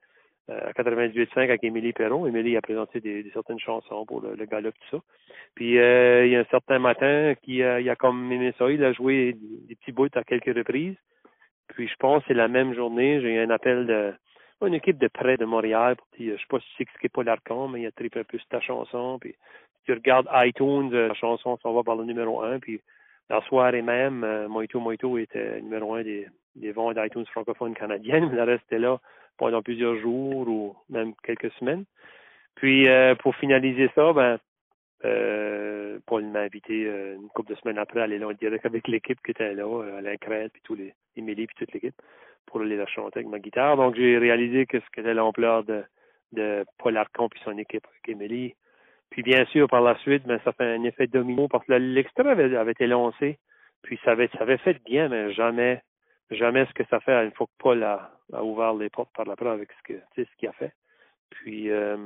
Euh, 0.50 0.70
à 0.70 0.72
98.5 0.72 1.40
avec 1.40 1.64
Émilie 1.64 1.92
Perron. 1.92 2.26
Émilie 2.26 2.56
a 2.56 2.62
présenté 2.62 3.02
des, 3.02 3.30
certaines 3.34 3.60
chansons 3.60 4.06
pour 4.06 4.22
le, 4.22 4.34
le 4.36 4.46
gala, 4.46 4.72
tout 4.72 4.88
ça. 4.92 4.98
Puis 5.56 5.78
euh, 5.78 6.26
il 6.26 6.32
y 6.32 6.36
a 6.38 6.40
un 6.40 6.46
certain 6.46 6.80
matin 6.80 7.34
qui 7.42 7.56
il 7.56 7.90
a 7.90 7.96
comme 7.98 8.32
ça, 8.58 8.72
il 8.72 8.84
a 8.84 8.94
joué 8.94 9.36
des, 9.68 9.76
petits 9.76 9.92
bouts 9.92 10.08
à 10.16 10.24
quelques 10.24 10.56
reprises. 10.56 10.96
Puis 11.68 11.90
je 11.90 11.96
pense 11.96 12.22
que 12.22 12.30
c'est 12.30 12.34
la 12.34 12.48
même 12.48 12.74
journée, 12.74 13.20
j'ai 13.20 13.34
eu 13.34 13.40
un 13.40 13.50
appel 13.50 13.88
de 13.88 14.14
une 14.66 14.74
équipe 14.74 14.98
de 14.98 15.08
près 15.08 15.38
de 15.38 15.46
Montréal 15.46 15.96
dire, 16.18 16.36
je 16.36 16.42
sais 16.42 16.48
pas 16.50 16.60
si 16.60 16.86
c'est 17.02 17.12
pas 17.12 17.24
l'Arcon, 17.24 17.68
mais 17.68 17.82
il 17.82 17.86
a 17.88 17.92
trippé 17.92 18.22
un 18.22 18.24
peu 18.24 18.38
sur 18.38 18.48
ta 18.48 18.60
chanson. 18.60 19.20
Puis 19.20 19.36
tu 19.88 19.94
regardes 19.94 20.28
iTunes, 20.34 20.94
euh, 20.94 21.08
la 21.08 21.14
chanson 21.16 21.58
s'en 21.58 21.74
va 21.74 21.82
par 21.82 21.96
le 21.96 22.04
numéro 22.04 22.44
un, 22.44 22.60
puis 22.60 22.82
la 23.30 23.42
soirée 23.42 23.82
même, 23.82 24.24
euh, 24.24 24.48
Moito 24.48 24.80
Moito 24.80 25.18
était 25.18 25.60
numéro 25.62 25.96
un 25.96 26.04
des, 26.04 26.28
des 26.56 26.72
ventes 26.72 26.98
d'iTunes 26.98 27.26
francophones 27.28 27.74
canadiennes. 27.74 28.30
Le 28.36 28.44
reste 28.44 28.64
était 28.66 28.80
là 28.80 29.00
pendant 29.38 29.62
plusieurs 29.62 29.98
jours 29.98 30.48
ou 30.48 30.76
même 30.90 31.14
quelques 31.24 31.52
semaines. 31.54 31.86
Puis 32.56 32.88
euh, 32.88 33.16
pour 33.16 33.36
finaliser 33.36 33.90
ça, 33.96 34.14
ben 34.14 34.40
euh, 35.06 36.00
Paul 36.06 36.26
m'a 36.26 36.40
invité 36.42 36.84
une 36.84 37.30
couple 37.36 37.54
de 37.54 37.60
semaines 37.60 37.78
après 37.78 38.00
à 38.00 38.04
aller 38.04 38.18
là 38.18 38.34
direct 38.34 38.66
avec 38.66 38.88
l'équipe 38.88 39.20
qui 39.24 39.32
était 39.32 39.54
là, 39.54 39.84
Alain 39.98 40.18
Crête, 40.18 40.52
puis 40.54 40.62
tous 40.64 40.76
les 40.76 40.94
Émilie, 41.16 41.46
puis 41.46 41.56
toute 41.56 41.74
l'équipe, 41.74 42.02
pour 42.48 42.62
aller 42.62 42.78
la 42.78 42.88
chanter 42.88 43.20
avec 43.20 43.30
ma 43.30 43.40
guitare. 43.40 43.78
Donc 43.78 43.96
j'ai 43.96 44.18
réalisé 44.18 44.66
que 44.66 44.80
ce 44.80 44.86
qu'était 44.92 45.14
l'ampleur 45.14 45.64
de, 45.66 45.84
de 46.32 46.66
Paul 46.80 46.98
Arcon 46.98 47.30
puis 47.30 47.40
son 47.44 47.58
équipe 47.58 47.86
avec 47.86 48.10
Émilie. 48.10 48.56
Puis 49.10 49.24
bien 49.24 49.46
sûr, 49.46 49.68
par 49.68 49.82
la 49.82 49.98
suite, 50.00 50.26
ben, 50.26 50.40
ça 50.44 50.52
fait 50.52 50.66
un 50.66 50.84
effet 50.84 51.08
domino 51.08 51.48
parce 51.48 51.66
que 51.66 51.74
l'extrait 51.74 52.30
avait, 52.30 52.72
été 52.72 52.88
lancé, 52.88 53.40
puis 53.82 54.00
ça 54.04 54.12
avait, 54.12 54.28
ça 54.30 54.40
avait 54.40 54.58
fait 54.58 54.82
bien, 54.84 55.10
mais 55.10 55.34
jamais, 55.34 55.82
jamais 56.32 56.66
ce 56.66 56.74
que 56.74 56.86
ça 56.90 57.00
fait 57.00 57.26
une 57.26 57.32
fois 57.32 57.48
que 57.48 57.64
Paul 57.64 57.84
a, 57.84 58.12
a 58.34 58.44
ouvert 58.44 58.74
les 58.74 58.90
portes 58.90 59.14
par 59.16 59.26
la 59.26 59.36
preuve 59.36 59.54
avec 59.54 59.70
ce 59.72 59.94
que, 59.94 60.00
ce 60.16 60.36
qu'il 60.38 60.50
a 60.50 60.54
fait. 60.54 60.74
Puis 61.30 61.70
euh, 61.70 61.98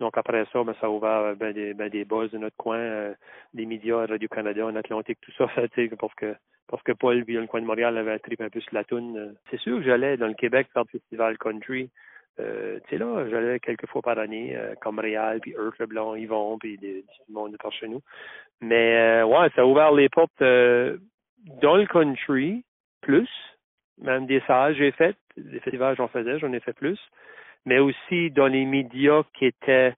donc 0.00 0.16
après 0.16 0.46
ça, 0.52 0.64
ben, 0.64 0.74
ça 0.80 0.86
a 0.86 0.90
ouvert 0.90 1.36
ben, 1.36 1.52
des, 1.52 1.74
ben, 1.74 1.88
des 1.88 2.04
buzz 2.04 2.30
de 2.30 2.38
notre 2.38 2.56
coin, 2.56 2.78
euh, 2.78 3.14
des 3.52 3.66
médias, 3.66 4.06
Radio-Canada, 4.06 4.66
en 4.66 4.76
Atlantique, 4.76 5.18
tout 5.20 5.32
ça, 5.36 5.46
parce 5.98 6.14
que 6.14 6.34
parce 6.68 6.82
que 6.84 6.92
Paul, 6.92 7.24
via 7.24 7.40
le 7.40 7.48
coin 7.48 7.60
de 7.60 7.66
Montréal, 7.66 7.98
avait 7.98 8.18
trip 8.20 8.40
un 8.40 8.48
peu 8.48 8.60
sur 8.60 8.74
la 8.74 8.84
toune. 8.84 9.34
C'est 9.50 9.58
sûr 9.58 9.78
que 9.78 9.82
j'allais 9.82 10.16
dans 10.16 10.28
le 10.28 10.34
Québec 10.34 10.68
faire 10.72 10.84
le 10.84 10.98
festival 11.00 11.36
country. 11.36 11.90
Euh, 12.40 12.78
tu 12.84 12.90
sais 12.90 12.98
là, 12.98 13.28
j'allais 13.28 13.60
quelques 13.60 13.86
fois 13.86 14.02
par 14.02 14.18
année, 14.18 14.56
euh, 14.56 14.74
comme 14.80 14.98
Réal, 14.98 15.40
puis 15.40 15.52
Earth 15.52 15.78
Leblanc, 15.78 16.14
Yvon, 16.14 16.58
puis 16.58 16.78
des, 16.78 17.02
du 17.02 17.32
monde 17.32 17.52
de 17.52 17.56
par 17.56 17.72
chez 17.72 17.88
nous. 17.88 18.00
Mais 18.60 18.96
euh, 18.96 19.26
ouais, 19.26 19.48
ça 19.54 19.62
a 19.62 19.64
ouvert 19.64 19.92
les 19.92 20.08
portes 20.08 20.40
dans 20.40 21.76
le 21.76 21.86
country, 21.86 22.64
plus, 23.00 23.28
même 24.02 24.26
des 24.26 24.40
salles 24.46 24.74
j'ai 24.76 24.92
fait, 24.92 25.16
des 25.36 25.60
festivals 25.60 25.96
j'en 25.96 26.08
faisais, 26.08 26.38
j'en 26.38 26.52
ai 26.52 26.60
fait 26.60 26.72
plus. 26.72 26.98
Mais 27.66 27.78
aussi 27.78 28.30
dans 28.30 28.46
les 28.46 28.64
médias 28.64 29.22
qui 29.34 29.46
étaient 29.46 29.94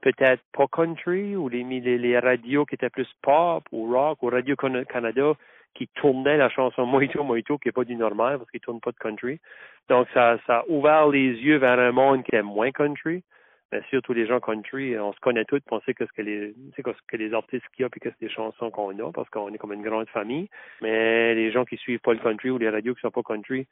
peut-être 0.00 0.42
pas 0.52 0.66
country 0.66 1.36
ou 1.36 1.48
les, 1.48 1.62
les, 1.62 1.98
les, 1.98 2.18
radios 2.18 2.64
qui 2.64 2.74
étaient 2.74 2.90
plus 2.90 3.08
pop 3.22 3.64
ou 3.72 3.92
rock 3.92 4.22
ou 4.22 4.28
Radio-Canada 4.28 5.34
qui 5.74 5.88
tournaient 5.88 6.36
la 6.36 6.48
chanson 6.48 6.86
Moito 6.86 7.22
Moito 7.24 7.58
qui 7.58 7.68
n'est 7.68 7.72
pas 7.72 7.84
du 7.84 7.96
normal 7.96 8.38
parce 8.38 8.50
qu'ils 8.50 8.60
ne 8.60 8.64
tournent 8.64 8.80
pas 8.80 8.92
de 8.92 8.98
country. 8.98 9.40
Donc 9.88 10.06
ça, 10.14 10.38
ça 10.46 10.58
a 10.58 10.64
ouvert 10.68 11.08
les 11.08 11.30
yeux 11.30 11.56
vers 11.56 11.78
un 11.78 11.92
monde 11.92 12.22
qui 12.24 12.34
est 12.34 12.42
moins 12.42 12.70
country. 12.70 13.22
Bien 13.70 13.82
sûr, 13.88 14.02
tous 14.02 14.12
les 14.12 14.26
gens 14.26 14.38
country, 14.38 14.98
on 14.98 15.14
se 15.14 15.20
connaît 15.20 15.46
tous, 15.46 15.60
on 15.70 15.80
sait 15.80 15.94
que 15.94 16.04
ce 16.04 16.12
que 16.12 16.20
les, 16.20 16.54
que 16.76 17.16
les 17.16 17.32
artistes 17.32 17.64
qu'il 17.74 17.84
y 17.84 17.86
a 17.86 17.88
puis 17.88 18.00
que 18.00 18.10
c'est 18.10 18.20
des 18.20 18.32
chansons 18.32 18.70
qu'on 18.70 18.98
a 18.98 19.12
parce 19.12 19.30
qu'on 19.30 19.48
est 19.48 19.56
comme 19.56 19.72
une 19.72 19.82
grande 19.82 20.08
famille. 20.10 20.48
Mais 20.82 21.34
les 21.34 21.50
gens 21.50 21.64
qui 21.64 21.78
suivent 21.78 22.00
pas 22.00 22.12
le 22.12 22.18
country 22.18 22.50
ou 22.50 22.58
les 22.58 22.68
radios 22.68 22.94
qui 22.94 23.00
sont 23.00 23.10
pas 23.10 23.22
country, 23.22 23.66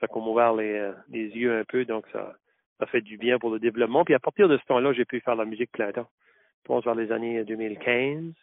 ça 0.00 0.06
a 0.10 0.16
ouvert 0.18 0.52
les, 0.54 0.90
les 1.10 1.28
yeux 1.28 1.58
un 1.58 1.64
peu. 1.64 1.86
Donc 1.86 2.04
ça, 2.12 2.34
ça 2.78 2.86
fait 2.86 3.00
du 3.00 3.16
bien 3.16 3.38
pour 3.38 3.50
le 3.50 3.58
développement. 3.58 4.04
Puis 4.04 4.14
à 4.14 4.18
partir 4.18 4.48
de 4.48 4.58
ce 4.58 4.64
temps-là, 4.66 4.92
j'ai 4.92 5.06
pu 5.06 5.20
faire 5.20 5.34
la 5.34 5.46
musique 5.46 5.72
plein 5.72 5.92
temps. 5.92 6.08
Je 6.62 6.68
pense 6.68 6.84
vers 6.84 6.94
les 6.94 7.10
années 7.10 7.42
2015. 7.44 8.34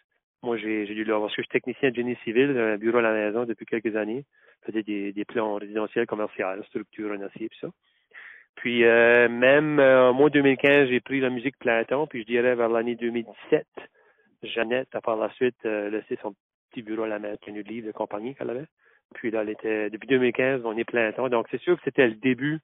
Moi, 0.45 0.57
j'ai 0.57 0.85
dû 0.85 1.03
là, 1.03 1.19
parce 1.19 1.35
que 1.35 1.41
je 1.41 1.47
suis 1.47 1.59
technicien 1.59 1.89
de 1.89 1.95
génie 1.95 2.15
civil, 2.23 2.55
un 2.55 2.77
bureau 2.77 2.99
à 2.99 3.01
la 3.01 3.13
maison 3.13 3.45
depuis 3.45 3.65
quelques 3.65 3.95
années. 3.95 4.25
Je 4.61 4.71
faisais 4.71 4.83
des, 4.83 5.25
plans 5.25 5.55
résidentiels, 5.55 6.05
commerciaux, 6.05 6.45
structure 6.67 7.11
en 7.11 7.21
acier, 7.21 7.49
puis 7.49 7.57
ça. 7.59 7.69
Puis 8.53 8.85
euh, 8.85 9.27
même 9.27 9.79
euh, 9.79 10.13
moi, 10.13 10.29
2015, 10.29 10.89
j'ai 10.89 10.99
pris 10.99 11.19
la 11.19 11.31
musique 11.31 11.57
plein 11.57 11.83
temps, 11.83 12.05
puis 12.05 12.21
je 12.21 12.27
dirais 12.27 12.53
vers 12.53 12.69
l'année 12.69 12.95
2017, 12.95 13.65
Jeannette 14.43 14.93
a 14.93 15.01
par 15.01 15.17
la 15.17 15.31
suite 15.33 15.57
euh, 15.65 15.89
laissé 15.89 16.15
son 16.21 16.35
petit 16.69 16.83
bureau 16.83 17.03
à 17.03 17.07
la 17.07 17.17
maison, 17.17 17.37
un 17.47 17.51
livre 17.61 17.87
de 17.87 17.91
compagnie 17.91 18.35
qu'elle 18.35 18.51
avait. 18.51 18.67
Puis 19.15 19.31
là, 19.31 19.41
elle 19.41 19.49
était 19.49 19.89
depuis 19.89 20.07
2015, 20.07 20.61
on 20.63 20.77
est 20.77 20.83
plein 20.83 21.11
temps. 21.11 21.27
Donc 21.27 21.47
c'est 21.49 21.61
sûr 21.61 21.75
que 21.75 21.81
c'était 21.83 22.07
le 22.07 22.15
début 22.15 22.59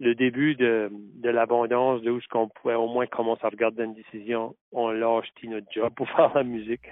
le 0.00 0.14
début 0.14 0.54
de, 0.56 0.90
de 0.92 1.30
l'abondance, 1.30 2.02
de 2.02 2.10
où 2.10 2.20
ce 2.20 2.28
qu'on 2.28 2.48
pouvait 2.48 2.74
au 2.74 2.88
moins 2.88 3.06
commencer 3.06 3.42
à 3.44 3.48
regarder 3.48 3.84
une 3.84 3.94
décision, 3.94 4.56
on 4.72 4.90
lâche 4.90 5.28
notre 5.44 5.66
job 5.72 5.92
pour 5.94 6.08
faire 6.16 6.32
la 6.34 6.42
musique. 6.42 6.82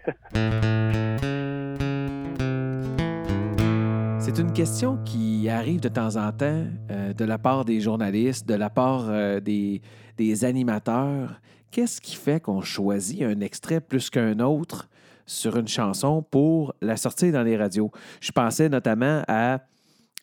C'est 4.20 4.38
une 4.40 4.52
question 4.52 4.98
qui 5.04 5.48
arrive 5.48 5.80
de 5.80 5.88
temps 5.88 6.16
en 6.16 6.30
temps 6.30 6.64
euh, 6.90 7.12
de 7.12 7.24
la 7.24 7.38
part 7.38 7.64
des 7.64 7.80
journalistes, 7.80 8.48
de 8.48 8.54
la 8.54 8.70
part 8.70 9.10
euh, 9.10 9.40
des, 9.40 9.82
des 10.16 10.44
animateurs. 10.44 11.40
Qu'est-ce 11.72 12.00
qui 12.00 12.14
fait 12.14 12.40
qu'on 12.40 12.60
choisit 12.60 13.22
un 13.22 13.40
extrait 13.40 13.80
plus 13.80 14.10
qu'un 14.10 14.38
autre 14.38 14.88
sur 15.26 15.56
une 15.56 15.68
chanson 15.68 16.22
pour 16.22 16.74
la 16.80 16.96
sortir 16.96 17.32
dans 17.32 17.42
les 17.42 17.56
radios? 17.56 17.90
Je 18.20 18.30
pensais 18.30 18.68
notamment 18.68 19.22
à 19.26 19.58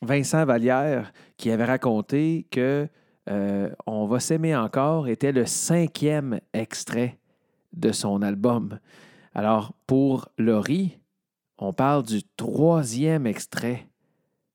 Vincent 0.02 0.46
Vallière 0.46 1.12
qui 1.38 1.52
avait 1.52 1.66
raconté 1.66 2.46
que 2.52 2.88
euh, 3.30 3.70
On 3.86 4.06
va 4.06 4.20
s'aimer 4.20 4.56
encore 4.56 5.08
était 5.08 5.32
le 5.32 5.46
cinquième 5.46 6.40
extrait 6.54 7.18
de 7.74 7.92
son 7.92 8.22
album. 8.22 8.80
Alors, 9.36 9.74
pour 9.88 10.30
Laurie, 10.38 11.00
on 11.58 11.74
parle 11.74 12.04
du 12.04 12.22
troisième 12.38 13.28
extrait. 13.28 13.86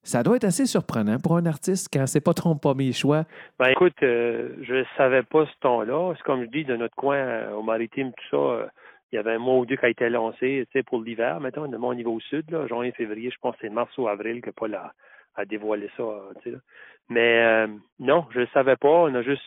Ça 0.02 0.22
doit 0.22 0.36
être 0.36 0.44
assez 0.44 0.66
surprenant 0.66 1.18
pour 1.18 1.36
un 1.36 1.46
artiste 1.46 1.88
quand 1.92 2.06
c'est 2.06 2.20
pas 2.20 2.34
pas 2.34 2.74
mes 2.74 2.92
choix. 2.92 3.24
Ben 3.58 3.70
écoute, 3.70 3.94
euh, 4.02 4.50
je 4.60 4.84
savais 4.98 5.22
pas 5.22 5.46
ce 5.46 5.52
ton-là. 5.60 6.12
C'est 6.16 6.22
comme 6.24 6.42
je 6.42 6.50
dis, 6.50 6.64
de 6.64 6.76
notre 6.76 6.94
coin 6.94 7.16
euh, 7.16 7.52
au 7.52 7.62
maritime, 7.62 8.12
tout 8.12 8.28
ça, 8.30 8.36
euh, 8.36 8.66
il 9.12 9.16
y 9.16 9.18
avait 9.18 9.32
un 9.32 9.38
mois 9.38 9.56
ou 9.56 9.64
deux 9.64 9.76
qui 9.76 9.86
a 9.86 9.88
été 9.88 10.10
lancé, 10.10 10.66
tu 10.70 10.78
sais, 10.78 10.82
pour 10.82 11.00
l'hiver, 11.00 11.40
mettons, 11.40 11.64
au 11.64 11.94
niveau 11.94 12.20
sud, 12.20 12.50
là, 12.50 12.66
janvier, 12.66 12.92
février, 12.92 13.30
je 13.30 13.38
pense 13.40 13.54
que 13.54 13.62
c'est 13.62 13.70
mars 13.70 13.96
ou 13.96 14.08
avril 14.08 14.42
que 14.42 14.50
pas 14.50 14.68
la, 14.68 14.92
à 15.36 15.44
dévoiler 15.44 15.90
ça. 15.96 16.04
Tu 16.42 16.50
sais, 16.50 16.56
Mais 17.08 17.42
euh, 17.42 17.66
non, 17.98 18.26
je 18.30 18.40
ne 18.40 18.46
savais 18.46 18.76
pas. 18.76 18.88
On 18.88 19.14
a 19.14 19.22
juste 19.22 19.42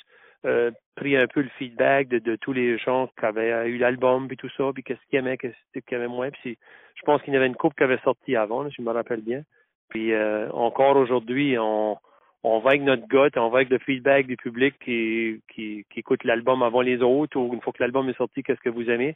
euh, 0.45 0.71
pris 0.95 1.15
un 1.15 1.27
peu 1.27 1.41
le 1.41 1.49
feedback 1.57 2.07
de, 2.07 2.19
de 2.19 2.35
tous 2.35 2.53
les 2.53 2.77
gens 2.77 3.09
qui 3.19 3.25
avaient 3.25 3.67
eu 3.69 3.77
l'album 3.77 4.27
puis 4.27 4.37
tout 4.37 4.49
ça, 4.55 4.71
puis 4.73 4.83
qu'est-ce 4.83 4.99
qu'ils 5.09 5.19
aimaient, 5.19 5.37
qu'est-ce 5.37 5.79
qu'ils 5.79 5.97
aimaient 5.97 6.07
moins. 6.07 6.29
Puis 6.31 6.57
je 6.95 7.01
pense 7.03 7.21
qu'il 7.21 7.33
y 7.33 7.37
avait 7.37 7.47
une 7.47 7.55
coupe 7.55 7.75
qui 7.75 7.83
avait 7.83 7.99
sorti 7.99 8.35
avant, 8.35 8.63
là, 8.63 8.69
je 8.75 8.81
me 8.81 8.91
rappelle 8.91 9.21
bien. 9.21 9.43
Puis 9.89 10.13
euh, 10.13 10.49
encore 10.51 10.95
aujourd'hui, 10.97 11.57
on, 11.57 11.97
on 12.43 12.59
va 12.59 12.71
avec 12.71 12.81
notre 12.81 13.07
goût, 13.07 13.29
on 13.35 13.49
va 13.49 13.59
avec 13.59 13.69
le 13.69 13.79
feedback 13.79 14.27
du 14.27 14.37
public 14.37 14.75
qui, 14.83 15.41
qui, 15.53 15.85
qui 15.89 15.99
écoute 15.99 16.23
l'album 16.23 16.63
avant 16.63 16.81
les 16.81 17.01
autres, 17.01 17.37
ou 17.37 17.53
une 17.53 17.61
fois 17.61 17.73
que 17.73 17.81
l'album 17.81 18.09
est 18.09 18.17
sorti, 18.17 18.43
qu'est-ce 18.43 18.61
que 18.61 18.69
vous 18.69 18.89
aimez. 18.89 19.15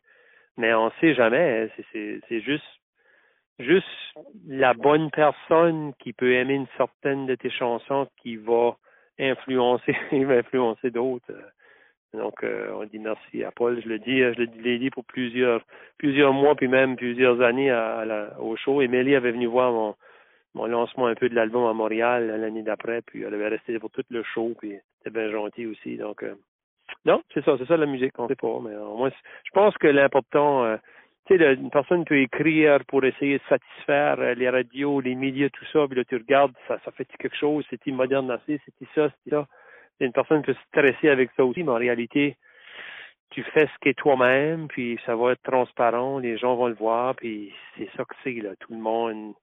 Mais 0.57 0.73
on 0.73 0.91
sait 0.99 1.13
jamais. 1.13 1.69
Hein. 1.93 2.21
C'est 2.27 2.41
juste 2.41 2.65
juste 3.59 3.85
la 4.47 4.73
bonne 4.73 5.09
personne 5.11 5.93
qui 5.99 6.13
peut 6.13 6.33
aimer 6.33 6.55
une 6.55 6.67
certaine 6.77 7.25
de 7.25 7.35
tes 7.35 7.49
chansons 7.49 8.07
qui 8.21 8.35
va 8.35 8.75
influencer, 9.19 9.95
va 10.11 10.35
influencer 10.35 10.91
d'autres. 10.91 11.33
Donc, 12.13 12.43
euh, 12.43 12.73
on 12.73 12.83
dit 12.85 12.99
merci 12.99 13.43
à 13.43 13.51
Paul. 13.51 13.81
Je 13.81 13.87
le 13.87 13.99
dis, 13.99 14.19
je 14.19 14.61
l'ai 14.61 14.79
dit 14.79 14.89
pour 14.89 15.05
plusieurs, 15.05 15.61
plusieurs 15.97 16.33
mois, 16.33 16.55
puis 16.55 16.67
même 16.67 16.97
plusieurs 16.97 17.41
années 17.41 17.71
à, 17.71 18.03
la, 18.05 18.39
au 18.41 18.57
show. 18.57 18.81
Émilie 18.81 19.15
avait 19.15 19.31
venu 19.31 19.45
voir 19.45 19.71
mon, 19.71 19.95
mon 20.53 20.65
lancement 20.65 21.07
un 21.07 21.15
peu 21.15 21.29
de 21.29 21.35
l'album 21.35 21.65
à 21.67 21.73
Montréal 21.73 22.27
l'année 22.27 22.63
d'après, 22.63 23.01
puis 23.01 23.23
elle 23.23 23.33
avait 23.33 23.47
resté 23.47 23.79
pour 23.79 23.91
tout 23.91 24.03
le 24.09 24.23
show, 24.23 24.53
puis 24.59 24.77
c'était 24.97 25.17
bien 25.17 25.31
gentil 25.31 25.65
aussi. 25.67 25.97
Donc, 25.97 26.23
euh, 26.23 26.35
non, 27.05 27.23
c'est 27.33 27.43
ça, 27.45 27.55
c'est 27.57 27.67
ça 27.67 27.77
la 27.77 27.85
musique, 27.85 28.17
on 28.19 28.27
sait 28.27 28.35
pas, 28.35 28.59
mais 28.61 28.75
au 28.75 28.97
moins, 28.97 29.11
je 29.43 29.51
pense 29.53 29.77
que 29.77 29.87
l'important, 29.87 30.65
euh, 30.65 30.77
sais, 31.37 31.53
une 31.53 31.69
personne 31.69 32.05
peut 32.05 32.19
écrire 32.19 32.83
pour 32.85 33.03
essayer 33.03 33.37
de 33.37 33.43
satisfaire 33.49 34.19
euh, 34.19 34.33
les 34.33 34.49
radios, 34.49 34.99
les 35.01 35.15
médias, 35.15 35.49
tout 35.49 35.65
ça, 35.71 35.87
puis 35.87 35.97
là, 35.97 36.03
tu 36.05 36.15
regardes, 36.15 36.53
ça, 36.67 36.79
fait 36.95 37.05
quelque 37.17 37.35
chose, 37.35 37.65
c'est 37.69 37.85
moderne 37.87 38.31
assez, 38.31 38.59
c'est 38.65 38.87
ça, 38.95 39.11
c'est 39.23 39.31
ça? 39.31 39.47
Une 39.99 40.13
personne 40.13 40.41
peut 40.41 40.55
stresser 40.67 41.09
avec 41.09 41.29
ça 41.37 41.45
aussi, 41.45 41.63
mais 41.63 41.71
en 41.71 41.75
réalité, 41.75 42.37
tu 43.29 43.43
fais 43.43 43.67
ce 43.67 43.79
qu'est 43.81 43.93
toi-même, 43.93 44.67
puis 44.67 44.99
ça 45.05 45.15
va 45.15 45.33
être 45.33 45.43
transparent, 45.43 46.19
les 46.19 46.37
gens 46.37 46.55
vont 46.55 46.67
le 46.67 46.73
voir, 46.73 47.15
puis 47.15 47.53
c'est 47.77 47.89
ça 47.95 48.03
que 48.03 48.15
c'est, 48.23 48.41
là. 48.41 48.51
Tout 48.59 48.73
le 48.73 48.79
monde, 48.79 49.33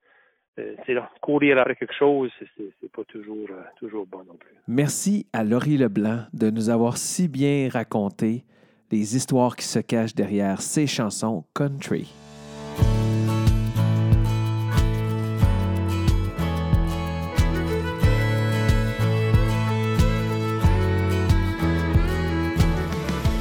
euh, 0.58 0.74
c'est 0.84 0.94
là, 0.94 1.10
courir 1.20 1.58
après 1.58 1.76
quelque 1.76 1.94
chose, 1.94 2.30
c'est 2.56 2.92
pas 2.92 3.04
toujours, 3.04 3.48
euh, 3.50 3.62
toujours 3.78 4.06
bon 4.06 4.24
non 4.24 4.34
plus. 4.34 4.54
Merci 4.66 5.26
à 5.32 5.44
Laurie 5.44 5.78
Leblanc 5.78 6.24
de 6.32 6.50
nous 6.50 6.70
avoir 6.70 6.96
si 6.96 7.28
bien 7.28 7.68
raconté 7.72 8.44
les 8.90 9.16
histoires 9.16 9.54
qui 9.56 9.66
se 9.66 9.78
cachent 9.78 10.14
derrière 10.14 10.62
ces 10.62 10.86
chansons 10.86 11.44
country. 11.54 12.08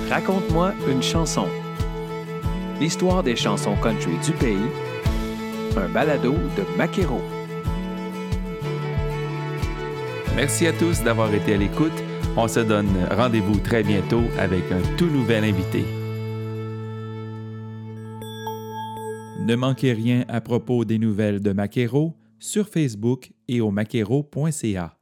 Raconte-moi 0.09 0.73
une 0.89 1.03
chanson. 1.03 1.47
L'histoire 2.79 3.23
des 3.23 3.35
chansons 3.35 3.75
country 3.75 4.17
du 4.25 4.31
pays. 4.33 4.57
Un 5.77 5.89
balado 5.89 6.33
de 6.33 6.77
Maquero. 6.77 7.21
Merci 10.35 10.67
à 10.67 10.73
tous 10.73 11.03
d'avoir 11.03 11.33
été 11.33 11.53
à 11.53 11.57
l'écoute. 11.57 12.06
On 12.39 12.47
se 12.47 12.59
donne 12.59 12.87
rendez-vous 13.09 13.57
très 13.57 13.81
bientôt 13.81 14.21
avec 14.37 14.71
un 14.71 14.95
tout 14.95 15.07
nouvel 15.07 15.43
invité. 15.43 15.83
Ne 19.39 19.55
manquez 19.55 19.93
rien 19.93 20.23
à 20.27 20.39
propos 20.39 20.85
des 20.85 20.99
nouvelles 20.99 21.41
de 21.41 21.51
Maquero 21.51 22.13
sur 22.37 22.67
Facebook 22.69 23.31
et 23.47 23.59
au 23.59 23.71
maquero.ca. 23.71 24.96